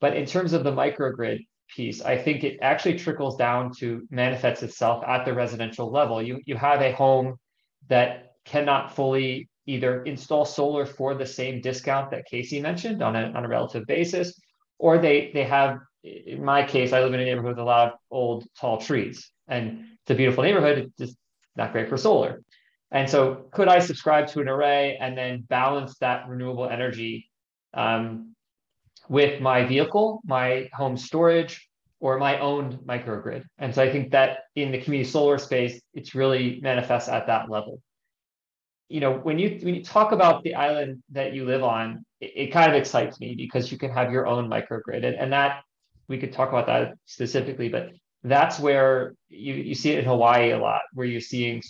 But 0.00 0.16
in 0.16 0.26
terms 0.26 0.52
of 0.52 0.64
the 0.64 0.72
microgrid 0.72 1.46
piece, 1.74 2.02
I 2.02 2.18
think 2.18 2.44
it 2.44 2.58
actually 2.62 2.98
trickles 2.98 3.36
down 3.36 3.72
to 3.78 4.06
manifests 4.10 4.62
itself 4.62 5.04
at 5.06 5.24
the 5.24 5.34
residential 5.34 5.90
level. 5.90 6.20
You 6.20 6.40
you 6.46 6.56
have 6.56 6.80
a 6.80 6.92
home 6.92 7.36
that 7.88 8.32
cannot 8.44 8.94
fully 8.94 9.48
either 9.66 10.02
install 10.04 10.44
solar 10.44 10.86
for 10.86 11.14
the 11.14 11.26
same 11.26 11.60
discount 11.60 12.10
that 12.10 12.26
Casey 12.26 12.60
mentioned 12.60 13.02
on 13.02 13.16
a 13.16 13.32
on 13.32 13.44
a 13.44 13.48
relative 13.48 13.86
basis, 13.86 14.38
or 14.78 14.98
they 14.98 15.30
they 15.32 15.44
have 15.44 15.78
in 16.04 16.44
my 16.44 16.64
case, 16.64 16.92
I 16.92 17.00
live 17.00 17.14
in 17.14 17.20
a 17.20 17.24
neighborhood 17.24 17.52
with 17.52 17.58
a 17.58 17.64
lot 17.64 17.88
of 17.88 17.98
old 18.10 18.46
tall 18.58 18.78
trees. 18.78 19.30
And 19.48 19.86
it's 20.02 20.10
a 20.10 20.14
beautiful 20.14 20.44
neighborhood, 20.44 20.78
it's 20.78 20.96
just 20.98 21.16
not 21.56 21.72
great 21.72 21.88
for 21.88 21.96
solar. 21.96 22.42
And 22.90 23.08
so, 23.08 23.46
could 23.52 23.68
I 23.68 23.78
subscribe 23.78 24.28
to 24.28 24.40
an 24.40 24.48
array 24.48 24.96
and 25.00 25.16
then 25.16 25.42
balance 25.48 25.98
that 25.98 26.28
renewable 26.28 26.68
energy 26.68 27.30
um, 27.72 28.34
with 29.08 29.40
my 29.40 29.64
vehicle, 29.64 30.20
my 30.24 30.68
home 30.72 30.96
storage, 30.96 31.68
or 32.00 32.18
my 32.18 32.38
own 32.38 32.78
microgrid? 32.86 33.44
And 33.58 33.74
so, 33.74 33.82
I 33.82 33.90
think 33.90 34.12
that 34.12 34.40
in 34.54 34.70
the 34.70 34.80
community 34.80 35.10
solar 35.10 35.38
space, 35.38 35.80
it's 35.94 36.14
really 36.14 36.60
manifests 36.62 37.08
at 37.08 37.26
that 37.26 37.50
level. 37.50 37.80
You 38.94 39.00
know, 39.00 39.12
when 39.26 39.36
you 39.42 39.48
when 39.64 39.74
you 39.74 39.82
talk 39.82 40.12
about 40.12 40.44
the 40.44 40.54
island 40.54 41.02
that 41.10 41.28
you 41.34 41.42
live 41.52 41.64
on, 41.64 41.86
it, 42.20 42.32
it 42.42 42.48
kind 42.56 42.68
of 42.70 42.76
excites 42.82 43.18
me 43.22 43.34
because 43.44 43.72
you 43.72 43.78
can 43.82 43.90
have 43.98 44.12
your 44.14 44.24
own 44.32 44.44
microgrid, 44.48 45.02
and, 45.08 45.16
and 45.22 45.32
that 45.32 45.52
we 46.08 46.16
could 46.18 46.32
talk 46.32 46.50
about 46.50 46.66
that 46.66 46.94
specifically, 47.06 47.68
but 47.68 47.84
that's 48.22 48.60
where 48.60 49.14
you, 49.28 49.54
you 49.54 49.74
see 49.74 49.90
it 49.90 49.98
in 49.98 50.04
Hawaii 50.04 50.52
a 50.52 50.58
lot, 50.58 50.82
where 50.92 51.06
you're 51.06 51.20
seeing 51.20 51.60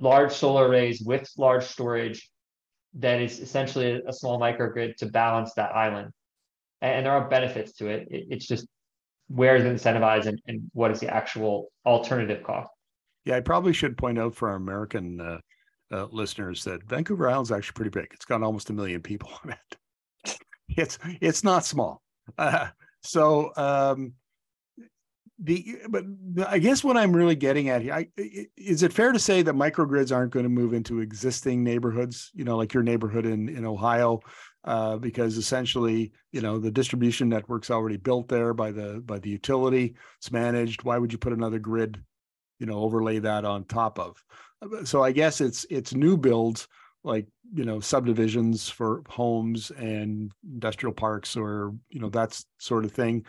large 0.00 0.32
solar 0.32 0.68
arrays 0.68 1.02
with 1.04 1.28
large 1.36 1.64
storage 1.64 2.30
that 2.94 3.20
is 3.20 3.40
essentially 3.40 4.00
a 4.06 4.12
small 4.12 4.40
microgrid 4.40 4.96
to 4.96 5.06
balance 5.06 5.52
that 5.54 5.70
island. 5.76 6.10
And, 6.80 6.92
and 6.96 7.06
there 7.06 7.12
are 7.12 7.28
benefits 7.28 7.72
to 7.78 7.88
it. 7.88 8.08
it. 8.10 8.24
It's 8.30 8.46
just 8.46 8.66
where 9.28 9.56
is 9.56 9.64
it 9.64 9.74
incentivized 9.76 10.26
and, 10.26 10.40
and 10.46 10.70
what 10.72 10.90
is 10.90 11.00
the 11.00 11.12
actual 11.12 11.68
alternative 11.84 12.42
cost? 12.42 12.70
Yeah, 13.24 13.36
I 13.36 13.40
probably 13.40 13.72
should 13.72 13.98
point 13.98 14.18
out 14.18 14.34
for 14.34 14.48
our 14.48 14.56
American 14.56 15.20
uh, 15.20 15.38
uh, 15.94 16.08
listeners 16.10 16.64
that 16.64 16.82
Vancouver 16.84 17.28
Island 17.28 17.46
is 17.46 17.52
actually 17.52 17.74
pretty 17.74 17.90
big. 17.90 18.08
It's 18.12 18.24
got 18.24 18.42
almost 18.42 18.70
a 18.70 18.72
million 18.72 19.00
people 19.00 19.30
on 19.44 19.52
it. 19.52 20.38
It's 20.68 20.98
it's 21.20 21.44
not 21.44 21.64
small. 21.64 22.02
Uh, 22.38 22.68
so 23.02 23.52
um, 23.56 24.14
the 25.38 25.76
but 25.88 26.04
I 26.48 26.58
guess 26.58 26.82
what 26.82 26.96
I'm 26.96 27.14
really 27.14 27.36
getting 27.36 27.68
at 27.68 27.82
here, 27.82 27.92
I, 27.92 28.08
is 28.56 28.82
it 28.82 28.92
fair 28.92 29.12
to 29.12 29.18
say 29.18 29.42
that 29.42 29.54
microgrids 29.54 30.14
aren't 30.14 30.32
going 30.32 30.44
to 30.44 30.50
move 30.50 30.72
into 30.72 31.00
existing 31.00 31.62
neighborhoods? 31.62 32.30
You 32.34 32.44
know, 32.44 32.56
like 32.56 32.72
your 32.72 32.82
neighborhood 32.82 33.26
in 33.26 33.48
in 33.48 33.64
Ohio, 33.64 34.20
uh, 34.64 34.96
because 34.96 35.36
essentially, 35.36 36.12
you 36.32 36.40
know, 36.40 36.58
the 36.58 36.70
distribution 36.70 37.28
network's 37.28 37.70
already 37.70 37.98
built 37.98 38.28
there 38.28 38.54
by 38.54 38.72
the 38.72 39.02
by 39.04 39.18
the 39.18 39.30
utility. 39.30 39.94
It's 40.18 40.32
managed. 40.32 40.82
Why 40.82 40.98
would 40.98 41.12
you 41.12 41.18
put 41.18 41.34
another 41.34 41.58
grid, 41.58 42.02
you 42.58 42.66
know, 42.66 42.78
overlay 42.78 43.18
that 43.20 43.44
on 43.44 43.64
top 43.64 43.98
of? 43.98 44.24
So 44.84 45.02
I 45.02 45.12
guess 45.12 45.40
it's 45.40 45.66
it's 45.70 45.94
new 45.94 46.16
builds 46.16 46.68
like 47.02 47.26
you 47.52 47.64
know 47.64 47.80
subdivisions 47.80 48.68
for 48.68 49.02
homes 49.08 49.70
and 49.72 50.32
industrial 50.44 50.94
parks 50.94 51.36
or 51.36 51.74
you 51.90 52.00
know 52.00 52.08
that's 52.08 52.46
sort 52.58 52.84
of 52.84 52.92
thing 52.92 53.24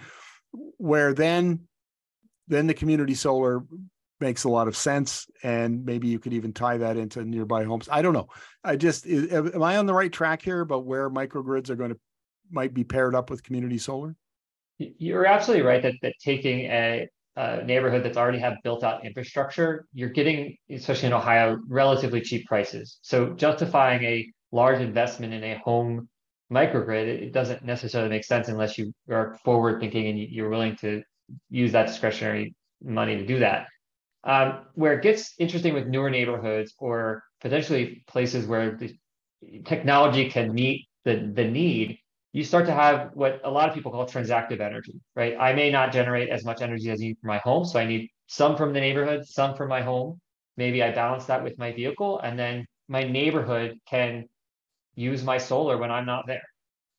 where 0.78 1.14
then 1.14 1.68
then 2.48 2.68
the 2.68 2.74
community 2.74 3.14
solar 3.14 3.64
makes 4.20 4.46
a 4.46 4.50
lot 4.50 4.68
of 4.68 4.78
sense 4.78 5.28
and 5.44 5.84
maybe 5.84 6.08
you 6.08 6.20
could 6.20 6.34
even 6.34 6.54
tie 6.54 6.78
that 6.78 6.96
into 6.96 7.24
nearby 7.24 7.64
homes. 7.64 7.90
I 7.92 8.02
don't 8.02 8.14
know. 8.14 8.28
I 8.64 8.76
just 8.76 9.06
am 9.06 9.62
i 9.62 9.78
on 9.78 9.86
the 9.86 9.94
right 9.94 10.12
track 10.12 10.42
here 10.42 10.62
about 10.62 10.86
where 10.86 11.10
microgrids 11.10 11.70
are 11.70 11.76
going 11.76 11.92
to 11.92 12.00
might 12.52 12.74
be 12.74 12.84
paired 12.84 13.16
up 13.16 13.30
with 13.30 13.44
community 13.44 13.78
solar? 13.78 14.16
You're 14.78 15.26
absolutely 15.26 15.66
right 15.66 15.82
that, 15.82 15.96
that 16.02 16.14
taking 16.24 16.62
a, 16.66 17.08
neighborhood 17.66 18.04
that's 18.04 18.18
already 18.18 18.40
have 18.40 18.56
built 18.64 18.84
out 18.84 19.06
infrastructure 19.06 19.86
you're 19.94 20.10
getting 20.10 20.56
especially 20.70 21.08
in 21.08 21.14
ohio 21.14 21.58
relatively 21.68 22.22
cheap 22.22 22.46
prices 22.46 23.00
so 23.02 23.34
justifying 23.34 24.04
a 24.04 24.26
large 24.52 24.80
investment 24.80 25.34
in 25.34 25.44
a 25.44 25.58
home 25.60 26.08
microgrid 26.52 27.08
it, 27.08 27.24
it 27.24 27.34
doesn't 27.34 27.64
necessarily 27.64 28.10
make 28.10 28.24
sense 28.24 28.48
unless 28.48 28.78
you 28.78 28.94
are 29.10 29.38
forward 29.44 29.82
thinking 29.82 30.08
and 30.08 30.20
you're 30.20 30.50
willing 30.50 30.76
to 30.78 31.02
use 31.50 31.72
that 31.72 31.88
discretionary 31.88 32.54
money 32.84 33.18
to 33.18 33.26
do 33.26 33.40
that. 33.40 33.68
Um, 34.24 34.66
where 34.74 34.94
it 34.94 35.04
gets 35.04 35.34
interesting 35.38 35.74
with 35.74 35.88
newer 35.88 36.10
neighborhoods 36.10 36.74
or 36.80 37.24
potentially 37.42 38.04
places 38.08 38.48
where 38.48 38.76
the 38.76 38.98
technology 39.66 40.30
can 40.30 40.54
meet 40.54 40.88
the, 41.04 41.32
the 41.34 41.44
need, 41.44 42.00
you 42.36 42.44
start 42.44 42.66
to 42.66 42.74
have 42.74 43.12
what 43.14 43.40
a 43.46 43.50
lot 43.50 43.70
of 43.70 43.74
people 43.74 43.94
call 43.94 44.06
transactive 44.06 44.60
energy, 44.60 45.00
right? 45.16 45.38
I 45.40 45.54
may 45.54 45.72
not 45.72 45.94
generate 45.94 46.28
as 46.28 46.44
much 46.44 46.62
energy 46.62 46.92
as 46.92 47.00
I 47.00 47.06
need 47.06 47.18
for 47.22 47.28
my 47.28 47.38
home. 47.38 47.64
So 47.64 47.80
I 47.80 47.86
need 47.86 48.10
some 48.28 48.58
from 48.58 48.74
the 48.74 48.82
neighborhood, 48.82 49.26
some 49.26 49.56
from 49.56 49.70
my 49.70 49.82
home. 49.82 50.20
Maybe 50.58 50.84
I 50.84 50.92
balance 50.92 51.24
that 51.28 51.46
with 51.46 51.58
my 51.58 51.72
vehicle, 51.72 52.20
and 52.20 52.38
then 52.38 52.66
my 52.90 53.04
neighborhood 53.06 53.80
can 53.88 54.26
use 54.96 55.24
my 55.24 55.38
solar 55.38 55.78
when 55.78 55.92
I'm 55.92 56.06
not 56.06 56.28
there, 56.28 56.44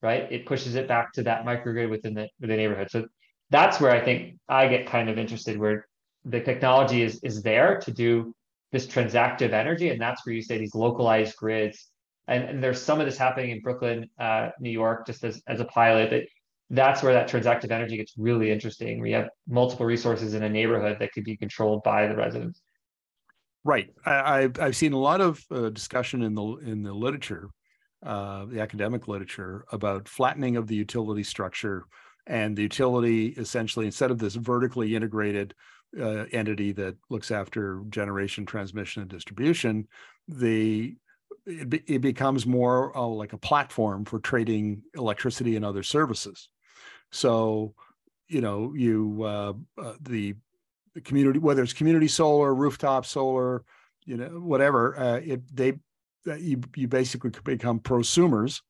right? 0.00 0.26
It 0.32 0.46
pushes 0.46 0.74
it 0.74 0.88
back 0.88 1.12
to 1.12 1.22
that 1.24 1.44
microgrid 1.44 1.90
within 1.90 2.14
the, 2.14 2.30
within 2.40 2.56
the 2.56 2.62
neighborhood. 2.62 2.90
So 2.90 3.06
that's 3.50 3.78
where 3.78 3.90
I 3.90 4.02
think 4.02 4.38
I 4.48 4.68
get 4.68 4.86
kind 4.86 5.10
of 5.10 5.18
interested 5.18 5.58
where 5.58 5.86
the 6.24 6.40
technology 6.40 7.02
is 7.02 7.20
is 7.22 7.42
there 7.42 7.78
to 7.80 7.90
do 7.92 8.34
this 8.72 8.86
transactive 8.86 9.52
energy. 9.52 9.90
And 9.90 10.00
that's 10.00 10.24
where 10.24 10.34
you 10.34 10.40
say 10.40 10.56
these 10.56 10.74
localized 10.74 11.36
grids. 11.36 11.90
And, 12.28 12.44
and 12.44 12.62
there's 12.62 12.82
some 12.82 13.00
of 13.00 13.06
this 13.06 13.16
happening 13.16 13.50
in 13.50 13.60
Brooklyn, 13.60 14.08
uh, 14.18 14.50
New 14.60 14.70
York, 14.70 15.06
just 15.06 15.22
as, 15.24 15.42
as 15.46 15.60
a 15.60 15.64
pilot. 15.64 16.10
But 16.10 16.22
that's 16.70 17.02
where 17.02 17.12
that 17.12 17.28
transactive 17.28 17.70
energy 17.70 17.96
gets 17.96 18.14
really 18.16 18.50
interesting. 18.50 19.00
We 19.00 19.12
have 19.12 19.28
multiple 19.48 19.86
resources 19.86 20.34
in 20.34 20.42
a 20.42 20.48
neighborhood 20.48 20.96
that 21.00 21.12
could 21.12 21.24
be 21.24 21.36
controlled 21.36 21.82
by 21.84 22.08
the 22.08 22.16
residents. 22.16 22.60
Right. 23.64 23.92
I, 24.04 24.42
have 24.42 24.60
I've 24.60 24.76
seen 24.76 24.92
a 24.92 24.98
lot 24.98 25.20
of 25.20 25.44
uh, 25.50 25.70
discussion 25.70 26.22
in 26.22 26.34
the 26.34 26.44
in 26.58 26.84
the 26.84 26.92
literature 26.92 27.50
uh, 28.04 28.44
the 28.46 28.60
academic 28.60 29.08
literature 29.08 29.64
about 29.72 30.08
flattening 30.08 30.56
of 30.56 30.66
the 30.66 30.74
utility 30.74 31.22
structure 31.22 31.86
and 32.26 32.56
the 32.56 32.62
utility 32.62 33.28
essentially 33.38 33.86
instead 33.86 34.10
of 34.10 34.18
this 34.18 34.34
vertically 34.34 34.94
integrated 34.94 35.54
uh, 36.00 36.24
entity 36.32 36.72
that 36.72 36.94
looks 37.10 37.30
after 37.30 37.82
generation, 37.88 38.44
transmission, 38.44 39.02
and 39.02 39.10
distribution, 39.10 39.88
the 40.28 40.94
it, 41.46 41.70
be, 41.70 41.82
it 41.86 42.00
becomes 42.00 42.46
more 42.46 42.96
uh, 42.96 43.06
like 43.06 43.32
a 43.32 43.38
platform 43.38 44.04
for 44.04 44.18
trading 44.18 44.82
electricity 44.94 45.56
and 45.56 45.64
other 45.64 45.82
services. 45.82 46.48
So, 47.12 47.74
you 48.28 48.40
know, 48.40 48.72
you 48.74 49.22
uh, 49.22 49.52
uh, 49.80 49.94
the, 50.00 50.34
the 50.94 51.00
community, 51.00 51.38
whether 51.38 51.62
it's 51.62 51.72
community 51.72 52.08
solar, 52.08 52.54
rooftop 52.54 53.06
solar, 53.06 53.64
you 54.04 54.16
know, 54.16 54.28
whatever, 54.40 54.98
uh, 54.98 55.20
it 55.24 55.42
they 55.54 55.74
you 56.24 56.60
you 56.74 56.88
basically 56.88 57.30
become 57.44 57.80
prosumers. 57.80 58.62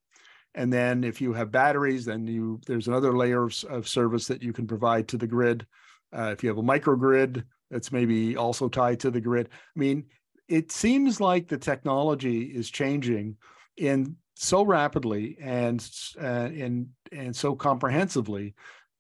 And 0.55 0.73
then 0.73 1.05
if 1.05 1.21
you 1.21 1.33
have 1.35 1.51
batteries 1.51 2.05
then 2.05 2.27
you 2.27 2.61
there's 2.67 2.89
another 2.89 3.17
layer 3.17 3.45
of, 3.45 3.65
of 3.69 3.89
service 3.89 4.27
that 4.29 4.43
you 4.43 4.53
can 4.53 4.67
provide 4.67 5.09
to 5.09 5.17
the 5.17 5.27
grid. 5.27 5.67
Uh, 6.13 6.31
if 6.33 6.43
you 6.43 6.49
have 6.49 6.59
a 6.59 6.63
microgrid 6.63 7.45
that's 7.71 7.93
maybe 7.93 8.37
also 8.37 8.69
tied 8.69 9.01
to 9.01 9.11
the 9.11 9.21
grid. 9.21 9.49
I 9.53 9.79
mean 9.79 10.05
it 10.49 10.71
seems 10.71 11.21
like 11.21 11.49
the 11.49 11.59
technology 11.59 12.43
is 12.43 12.71
changing 12.71 13.37
in 13.77 14.17
so 14.35 14.63
rapidly 14.63 15.37
and 15.41 15.89
uh, 16.21 16.51
and 16.55 16.89
and 17.11 17.35
so 17.35 17.55
comprehensively 17.55 18.55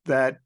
that 0.06 0.40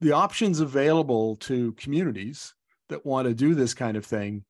the 0.00 0.12
options 0.12 0.60
available 0.60 1.36
to 1.36 1.72
communities 1.72 2.54
that 2.88 3.06
want 3.06 3.28
to 3.28 3.34
do 3.34 3.54
this 3.54 3.74
kind 3.74 3.96
of 3.96 4.04
thing 4.04 4.44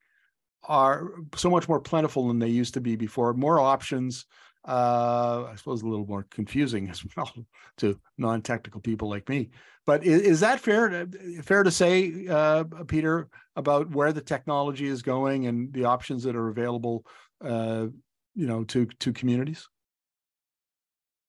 are 0.63 1.11
so 1.35 1.49
much 1.49 1.67
more 1.67 1.79
plentiful 1.79 2.27
than 2.27 2.39
they 2.39 2.47
used 2.47 2.73
to 2.73 2.81
be 2.81 2.95
before. 2.95 3.33
More 3.33 3.59
options, 3.59 4.25
uh, 4.65 5.47
I 5.51 5.55
suppose 5.55 5.81
a 5.81 5.87
little 5.87 6.05
more 6.05 6.25
confusing 6.29 6.89
as 6.91 7.03
well 7.15 7.31
to 7.77 7.99
non-technical 8.17 8.81
people 8.81 9.09
like 9.09 9.27
me. 9.29 9.49
But 9.85 10.05
is, 10.05 10.21
is 10.21 10.39
that 10.39 10.59
fair 10.59 10.89
to, 10.89 11.41
fair 11.43 11.63
to 11.63 11.71
say, 11.71 12.27
uh, 12.27 12.63
Peter, 12.87 13.27
about 13.55 13.89
where 13.91 14.13
the 14.13 14.21
technology 14.21 14.87
is 14.87 15.01
going 15.01 15.47
and 15.47 15.73
the 15.73 15.85
options 15.85 16.23
that 16.23 16.35
are 16.35 16.49
available, 16.49 17.05
uh, 17.43 17.87
you 18.35 18.47
know, 18.47 18.63
to 18.65 18.85
to 18.85 19.11
communities? 19.11 19.67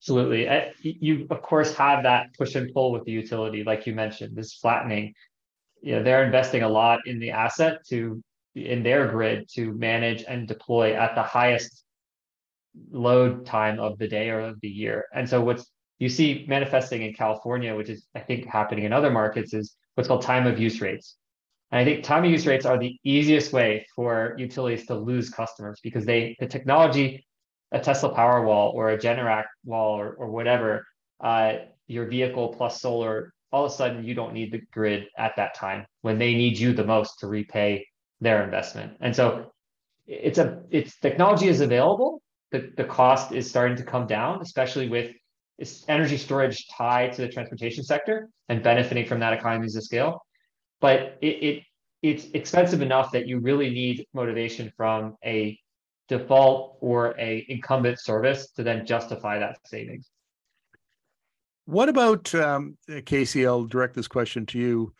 Absolutely. 0.01 0.47
You 0.83 1.27
of 1.31 1.41
course 1.41 1.75
have 1.77 2.03
that 2.03 2.27
push 2.37 2.55
and 2.57 2.73
pull 2.75 2.93
with 2.93 3.05
the 3.05 3.13
utility, 3.13 3.65
like 3.65 3.87
you 3.87 3.95
mentioned, 3.95 4.37
this 4.37 4.55
flattening. 4.55 5.15
You 5.81 5.97
know, 5.97 6.03
they're 6.03 6.25
investing 6.25 6.63
a 6.63 6.69
lot 6.69 7.01
in 7.07 7.19
the 7.19 7.31
asset 7.31 7.79
to 7.89 8.23
in 8.55 8.83
their 8.83 9.09
grid 9.09 9.49
to 9.55 9.73
manage 9.73 10.23
and 10.29 10.47
deploy 10.47 10.95
at 10.95 11.15
the 11.15 11.23
highest 11.23 11.84
load 12.91 13.47
time 13.47 13.79
of 13.79 13.99
the 13.99 14.09
day 14.09 14.31
or 14.31 14.41
of 14.41 14.61
the 14.61 14.69
year. 14.69 15.05
And 15.15 15.29
so 15.29 15.41
what's 15.41 15.67
you 15.99 16.09
see 16.09 16.45
manifesting 16.49 17.03
in 17.03 17.15
California, 17.15 17.75
which 17.75 17.89
is 17.89 18.07
I 18.15 18.21
think 18.21 18.47
happening 18.47 18.85
in 18.85 18.93
other 18.93 19.11
markets, 19.11 19.55
is 19.55 19.77
what's 19.95 20.09
called 20.09 20.23
time 20.23 20.47
of 20.47 20.59
use 20.59 20.81
rates. 20.81 21.17
And 21.71 21.81
I 21.81 21.85
think 21.85 22.05
time 22.05 22.25
of 22.25 22.31
use 22.31 22.47
rates 22.47 22.67
are 22.67 22.79
the 22.79 22.97
easiest 23.05 23.53
way 23.53 23.87
for 23.95 24.35
utilities 24.39 24.87
to 24.87 24.95
lose 24.95 25.31
customers 25.31 25.81
because 25.83 26.05
they 26.05 26.37
the 26.41 26.47
technology, 26.47 27.25
a 27.73 27.81
Tesla 27.81 28.15
Powerwall 28.15 28.75
or 28.75 28.91
a 28.91 28.99
Generac 28.99 29.45
wall 29.65 29.99
or, 29.99 30.15
or 30.15 30.31
whatever, 30.31 30.85
uh, 31.21 31.55
your 31.87 32.07
vehicle 32.07 32.49
plus 32.49 32.81
solar, 32.81 33.33
all 33.53 33.65
of 33.65 33.71
a 33.71 33.75
sudden 33.75 34.05
you 34.05 34.15
don't 34.15 34.35
need 34.35 34.53
the 34.53 34.61
grid 34.73 35.07
at 35.17 35.37
that 35.37 35.55
time 35.55 35.87
when 36.03 36.19
they 36.19 36.35
need 36.35 36.59
you 36.59 36.73
the 36.73 36.85
most 36.85 37.21
to 37.21 37.27
repay 37.27 37.87
their 38.21 38.43
investment. 38.43 38.97
And 39.01 39.15
so 39.15 39.53
it's 40.07 40.39
a 40.39 40.63
it's 40.71 40.99
technology 40.99 41.49
is 41.49 41.61
available. 41.61 42.21
The, 42.55 42.71
the 42.77 42.85
cost 42.85 43.33
is 43.33 43.51
starting 43.51 43.77
to 43.79 43.83
come 43.83 44.07
down, 44.07 44.41
especially 44.41 44.89
with 44.89 45.11
energy 45.89 46.17
storage 46.17 46.69
tied 46.69 47.13
to 47.15 47.23
the 47.23 47.29
transportation 47.29 47.83
sector 47.83 48.29
and 48.49 48.63
benefiting 48.63 49.07
from 49.07 49.19
that 49.19 49.33
economies 49.33 49.75
of 49.75 49.83
scale. 49.83 50.23
But 50.81 51.19
it, 51.21 51.27
it 51.27 51.63
it's 52.03 52.27
expensive 52.33 52.81
enough 52.81 53.11
that 53.11 53.27
you 53.27 53.41
really 53.41 53.71
need 53.71 54.07
motivation 54.15 54.73
from 54.77 55.17
a 55.25 55.59
default 56.07 56.79
or 56.81 57.19
a 57.19 57.45
incumbent 57.49 57.99
service 57.99 58.53
to 58.53 58.63
then 58.63 58.87
justify 58.87 59.41
that 59.41 59.59
savings. 59.67 60.09
What 61.65 61.89
about 61.89 62.33
um, 62.37 62.79
Casey? 63.05 63.49
I'll 63.49 63.65
direct 63.65 63.97
this 63.97 64.07
question 64.07 64.47
to 64.47 64.61
you 64.61 64.95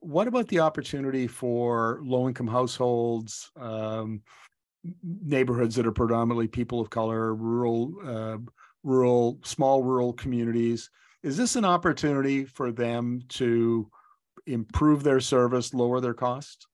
what 0.00 0.28
about 0.28 0.48
the 0.48 0.60
opportunity 0.60 1.26
for 1.26 2.00
low 2.02 2.28
income 2.28 2.46
households, 2.46 3.50
um, 3.56 4.22
neighborhoods 5.02 5.76
that 5.76 5.86
are 5.86 5.92
predominantly 5.92 6.48
people 6.48 6.80
of 6.80 6.90
color, 6.90 7.34
rural, 7.34 7.94
uh, 8.04 8.38
rural, 8.82 9.38
small 9.44 9.82
rural 9.82 10.12
communities? 10.12 10.90
Is 11.22 11.36
this 11.36 11.56
an 11.56 11.64
opportunity 11.64 12.44
for 12.44 12.72
them 12.72 13.22
to 13.30 13.88
improve 14.46 15.02
their 15.02 15.20
service, 15.20 15.72
lower 15.72 16.00
their 16.00 16.14
costs? 16.14 16.66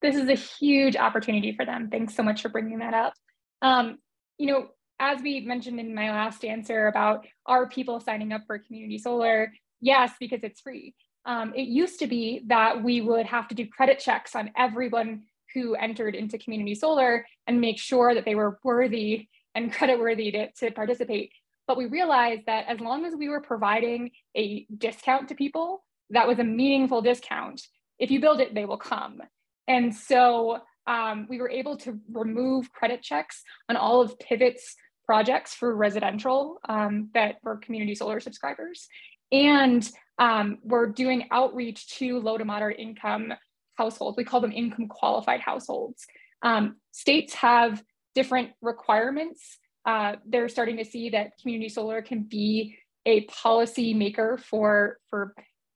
This 0.00 0.16
is 0.16 0.28
a 0.28 0.34
huge 0.34 0.96
opportunity 0.96 1.52
for 1.52 1.66
them. 1.66 1.88
Thanks 1.90 2.14
so 2.14 2.22
much 2.22 2.40
for 2.40 2.48
bringing 2.48 2.78
that 2.78 2.94
up. 2.94 3.12
Um, 3.60 3.98
you 4.38 4.46
know, 4.46 4.68
as 4.98 5.20
we 5.22 5.40
mentioned 5.40 5.78
in 5.78 5.94
my 5.94 6.10
last 6.10 6.44
answer 6.44 6.86
about 6.86 7.26
are 7.44 7.68
people 7.68 8.00
signing 8.00 8.32
up 8.32 8.42
for 8.46 8.58
community 8.58 8.98
solar? 8.98 9.52
Yes, 9.80 10.12
because 10.18 10.40
it's 10.42 10.60
free. 10.60 10.94
Um, 11.26 11.52
it 11.54 11.68
used 11.68 11.98
to 12.00 12.06
be 12.06 12.42
that 12.46 12.82
we 12.82 13.02
would 13.02 13.26
have 13.26 13.48
to 13.48 13.54
do 13.54 13.66
credit 13.66 13.98
checks 13.98 14.34
on 14.34 14.50
everyone 14.56 15.24
who 15.54 15.74
entered 15.74 16.14
into 16.14 16.38
community 16.38 16.74
solar 16.74 17.26
and 17.46 17.60
make 17.60 17.78
sure 17.78 18.14
that 18.14 18.24
they 18.24 18.34
were 18.34 18.58
worthy 18.62 19.28
and 19.54 19.72
creditworthy 19.72 20.32
to, 20.32 20.50
to 20.52 20.70
participate. 20.72 21.32
But 21.66 21.76
we 21.76 21.86
realized 21.86 22.42
that 22.46 22.66
as 22.68 22.80
long 22.80 23.04
as 23.04 23.14
we 23.14 23.28
were 23.28 23.40
providing 23.40 24.10
a 24.36 24.66
discount 24.76 25.28
to 25.28 25.34
people, 25.34 25.84
that 26.10 26.26
was 26.26 26.38
a 26.38 26.44
meaningful 26.44 27.02
discount. 27.02 27.62
If 27.98 28.10
you 28.10 28.20
build 28.20 28.40
it, 28.40 28.54
they 28.54 28.64
will 28.64 28.76
come. 28.76 29.20
And 29.68 29.94
so 29.94 30.60
um, 30.86 31.26
we 31.28 31.38
were 31.40 31.50
able 31.50 31.76
to 31.78 31.98
remove 32.12 32.72
credit 32.72 33.02
checks 33.02 33.42
on 33.68 33.76
all 33.76 34.00
of 34.00 34.18
Pivot's 34.18 34.74
projects 35.04 35.54
for 35.54 35.74
residential 35.74 36.58
um, 36.68 37.10
that 37.14 37.36
were 37.42 37.56
community 37.56 37.94
solar 37.94 38.20
subscribers. 38.20 38.88
And 39.30 39.88
um, 40.18 40.58
we're 40.62 40.86
doing 40.86 41.28
outreach 41.30 41.88
to 41.98 42.18
low 42.18 42.36
to 42.36 42.44
moderate 42.44 42.78
income 42.78 43.32
households. 43.80 44.16
We 44.16 44.24
call 44.24 44.40
them 44.40 44.52
income 44.52 44.88
qualified 44.88 45.40
households. 45.40 46.06
Um, 46.42 46.76
states 46.92 47.32
have 47.34 47.82
different 48.14 48.50
requirements. 48.60 49.58
Uh, 49.86 50.16
they're 50.26 50.48
starting 50.48 50.76
to 50.76 50.84
see 50.84 51.10
that 51.10 51.32
community 51.40 51.70
solar 51.70 52.02
can 52.02 52.22
be 52.22 52.76
a 53.06 53.22
policy 53.44 53.94
maker 53.94 54.38
for, 54.50 54.98
for 55.08 55.34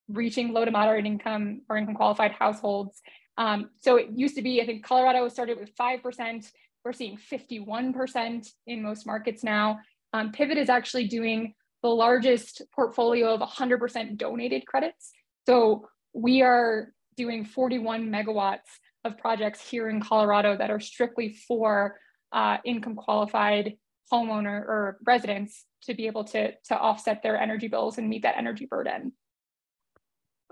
reaching 0.08 0.52
low 0.52 0.64
to 0.64 0.70
moderate 0.70 1.06
income 1.06 1.62
or 1.68 1.78
income 1.78 1.94
qualified 1.94 2.32
households. 2.32 3.00
Um, 3.38 3.70
so 3.80 3.96
it 3.96 4.08
used 4.14 4.36
to 4.36 4.42
be, 4.42 4.60
I 4.60 4.66
think 4.66 4.84
Colorado 4.84 5.26
started 5.28 5.58
with 5.58 5.74
5%. 5.74 6.50
We're 6.84 6.92
seeing 6.92 7.16
51% 7.16 8.46
in 8.66 8.82
most 8.82 9.06
markets 9.06 9.42
now. 9.42 9.78
Um, 10.12 10.30
Pivot 10.32 10.58
is 10.58 10.68
actually 10.68 11.08
doing 11.08 11.54
the 11.82 11.88
largest 11.88 12.62
portfolio 12.74 13.34
of 13.34 13.40
100% 13.40 14.16
donated 14.18 14.66
credits. 14.66 15.12
So 15.46 15.88
we 16.12 16.42
are 16.42 16.93
doing 17.16 17.44
41 17.44 18.11
megawatts 18.11 18.79
of 19.05 19.18
projects 19.18 19.68
here 19.68 19.88
in 19.88 20.00
Colorado 20.00 20.57
that 20.57 20.70
are 20.70 20.81
strictly 20.81 21.37
for 21.46 21.98
uh, 22.33 22.59
income 22.64 22.96
qualified 22.96 23.77
homeowner 24.12 24.61
or 24.61 24.98
residents 25.05 25.64
to 25.83 25.94
be 25.94 26.07
able 26.07 26.24
to, 26.24 26.53
to 26.68 26.79
offset 26.79 27.22
their 27.22 27.38
energy 27.38 27.68
bills 27.68 27.98
and 27.98 28.09
meet 28.09 28.22
that 28.22 28.37
energy 28.37 28.66
burden. 28.66 29.12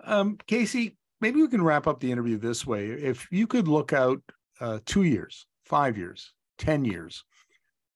Um, 0.05 0.39
Casey, 0.47 0.97
maybe 1.21 1.41
we 1.41 1.49
can 1.49 1.63
wrap 1.63 1.87
up 1.87 2.01
the 2.01 2.11
interview 2.11 2.39
this 2.39 2.67
way. 2.67 2.89
If 2.89 3.27
you 3.31 3.47
could 3.47 3.69
look 3.69 3.93
out 3.93 4.21
uh, 4.61 4.79
two 4.85 5.03
years, 5.03 5.47
five 5.65 5.97
years, 5.97 6.33
10 6.59 6.85
years, 6.85 7.25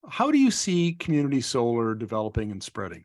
how 0.09 0.31
do 0.31 0.39
you 0.39 0.51
see 0.51 0.95
community 0.95 1.41
solar 1.41 1.95
developing 1.95 2.51
and 2.51 2.63
spreading? 2.63 3.05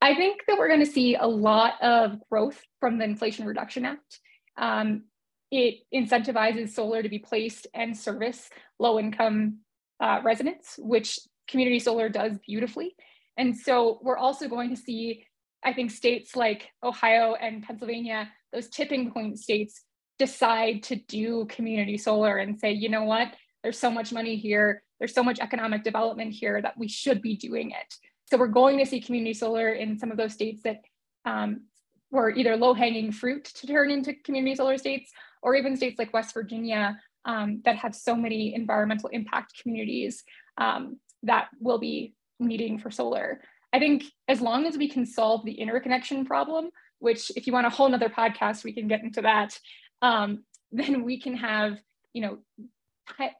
I 0.00 0.14
think 0.14 0.40
that 0.46 0.58
we're 0.58 0.68
going 0.68 0.84
to 0.84 0.86
see 0.90 1.14
a 1.14 1.26
lot 1.26 1.74
of 1.82 2.18
growth 2.30 2.60
from 2.80 2.98
the 2.98 3.04
Inflation 3.04 3.44
Reduction 3.46 3.84
Act. 3.84 4.20
Um, 4.56 5.04
it 5.50 5.80
incentivizes 5.94 6.70
solar 6.70 7.02
to 7.02 7.08
be 7.08 7.18
placed 7.18 7.66
and 7.74 7.96
service 7.96 8.48
low 8.78 8.98
income 8.98 9.58
uh, 10.00 10.20
residents, 10.22 10.76
which 10.78 11.18
community 11.48 11.78
solar 11.78 12.08
does 12.08 12.38
beautifully. 12.46 12.94
And 13.36 13.56
so 13.56 13.98
we're 14.02 14.16
also 14.16 14.48
going 14.48 14.70
to 14.70 14.76
see, 14.76 15.24
I 15.62 15.72
think, 15.72 15.90
states 15.90 16.36
like 16.36 16.68
Ohio 16.82 17.34
and 17.34 17.62
Pennsylvania, 17.62 18.30
those 18.52 18.68
tipping 18.68 19.10
point 19.10 19.38
states, 19.38 19.82
decide 20.18 20.82
to 20.84 20.96
do 20.96 21.46
community 21.46 21.96
solar 21.96 22.36
and 22.36 22.58
say, 22.58 22.72
you 22.72 22.88
know 22.88 23.04
what, 23.04 23.28
there's 23.62 23.78
so 23.78 23.90
much 23.90 24.12
money 24.12 24.36
here, 24.36 24.82
there's 24.98 25.14
so 25.14 25.22
much 25.22 25.40
economic 25.40 25.82
development 25.82 26.32
here 26.32 26.60
that 26.60 26.76
we 26.78 26.88
should 26.88 27.22
be 27.22 27.36
doing 27.36 27.70
it. 27.70 27.94
So 28.30 28.38
we're 28.38 28.46
going 28.46 28.78
to 28.78 28.86
see 28.86 29.00
community 29.00 29.34
solar 29.34 29.70
in 29.70 29.98
some 29.98 30.10
of 30.10 30.16
those 30.16 30.32
states 30.32 30.62
that 30.62 30.82
um, 31.24 31.62
were 32.10 32.30
either 32.30 32.56
low 32.56 32.74
hanging 32.74 33.12
fruit 33.12 33.44
to 33.44 33.66
turn 33.66 33.90
into 33.90 34.14
community 34.14 34.54
solar 34.54 34.78
states, 34.78 35.10
or 35.42 35.54
even 35.54 35.76
states 35.76 35.98
like 35.98 36.12
West 36.12 36.34
Virginia 36.34 36.98
um, 37.24 37.60
that 37.64 37.76
have 37.76 37.94
so 37.94 38.14
many 38.14 38.54
environmental 38.54 39.08
impact 39.08 39.60
communities. 39.60 40.22
um, 40.58 40.98
that 41.22 41.48
we'll 41.60 41.78
be 41.78 42.14
needing 42.38 42.78
for 42.78 42.90
solar. 42.90 43.40
I 43.72 43.78
think 43.78 44.04
as 44.28 44.40
long 44.40 44.66
as 44.66 44.76
we 44.76 44.88
can 44.88 45.06
solve 45.06 45.44
the 45.44 45.52
interconnection 45.52 46.24
problem, 46.24 46.70
which 46.98 47.30
if 47.36 47.46
you 47.46 47.52
want 47.52 47.66
a 47.66 47.70
whole 47.70 47.88
nother 47.88 48.08
podcast, 48.08 48.64
we 48.64 48.72
can 48.72 48.88
get 48.88 49.02
into 49.02 49.22
that, 49.22 49.58
um, 50.02 50.44
then 50.72 51.04
we 51.04 51.20
can 51.20 51.36
have, 51.36 51.78
you 52.12 52.22
know, 52.22 52.38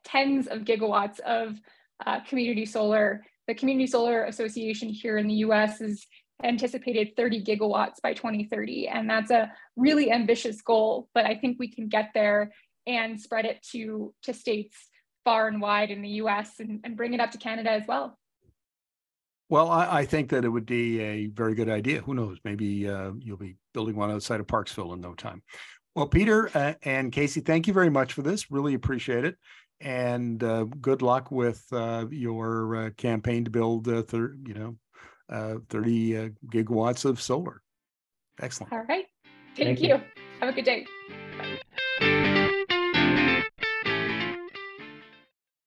tens 0.03 0.47
of 0.47 0.61
gigawatts 0.61 1.19
of 1.21 1.57
uh, 2.05 2.19
community 2.21 2.65
solar. 2.65 3.23
The 3.51 3.55
Community 3.55 3.85
Solar 3.85 4.23
Association 4.23 4.87
here 4.87 5.17
in 5.17 5.27
the 5.27 5.33
US 5.45 5.81
is 5.81 6.07
anticipated 6.41 7.17
30 7.17 7.43
gigawatts 7.43 8.01
by 8.01 8.13
2030. 8.13 8.87
And 8.87 9.09
that's 9.09 9.29
a 9.29 9.51
really 9.75 10.09
ambitious 10.09 10.61
goal, 10.61 11.09
but 11.13 11.25
I 11.25 11.35
think 11.35 11.57
we 11.59 11.67
can 11.67 11.89
get 11.89 12.11
there 12.13 12.53
and 12.87 13.19
spread 13.19 13.43
it 13.43 13.61
to, 13.73 14.13
to 14.23 14.33
states 14.33 14.77
far 15.25 15.49
and 15.49 15.59
wide 15.59 15.91
in 15.91 16.01
the 16.01 16.21
US 16.21 16.61
and, 16.61 16.79
and 16.85 16.95
bring 16.95 17.13
it 17.13 17.19
up 17.19 17.31
to 17.31 17.37
Canada 17.37 17.71
as 17.71 17.83
well. 17.89 18.17
Well, 19.49 19.69
I, 19.69 19.97
I, 19.99 20.05
think 20.05 20.29
that 20.29 20.45
it 20.45 20.49
would 20.49 20.65
be 20.65 21.01
a 21.01 21.27
very 21.27 21.53
good 21.53 21.67
idea. 21.67 21.99
Who 21.99 22.13
knows? 22.13 22.37
Maybe 22.45 22.87
uh, 22.87 23.11
you'll 23.19 23.35
be 23.35 23.57
building 23.73 23.97
one 23.97 24.11
outside 24.11 24.39
of 24.39 24.47
Parksville 24.47 24.93
in 24.93 25.01
no 25.01 25.13
time. 25.13 25.43
Well, 25.93 26.07
Peter 26.07 26.49
uh, 26.55 26.75
and 26.83 27.11
Casey, 27.11 27.41
thank 27.41 27.67
you 27.67 27.73
very 27.73 27.89
much 27.89 28.13
for 28.13 28.21
this. 28.21 28.49
Really 28.49 28.75
appreciate 28.75 29.25
it. 29.25 29.35
And 29.81 30.43
uh, 30.43 30.65
good 30.79 31.01
luck 31.01 31.31
with 31.31 31.65
uh, 31.71 32.05
your 32.11 32.75
uh, 32.75 32.89
campaign 32.91 33.43
to 33.45 33.51
build, 33.51 33.85
thir- 34.07 34.37
you 34.45 34.53
know, 34.53 34.77
uh, 35.29 35.55
30 35.69 36.31
gigawatts 36.53 37.03
of 37.03 37.19
solar. 37.19 37.61
Excellent. 38.39 38.73
All 38.73 38.83
right. 38.87 39.05
Thank, 39.55 39.79
Thank 39.79 39.81
you. 39.81 39.89
you. 39.89 40.01
Have 40.39 40.49
a 40.49 40.53
good 40.53 40.65
day. 40.65 40.85
Bye. 41.99 42.37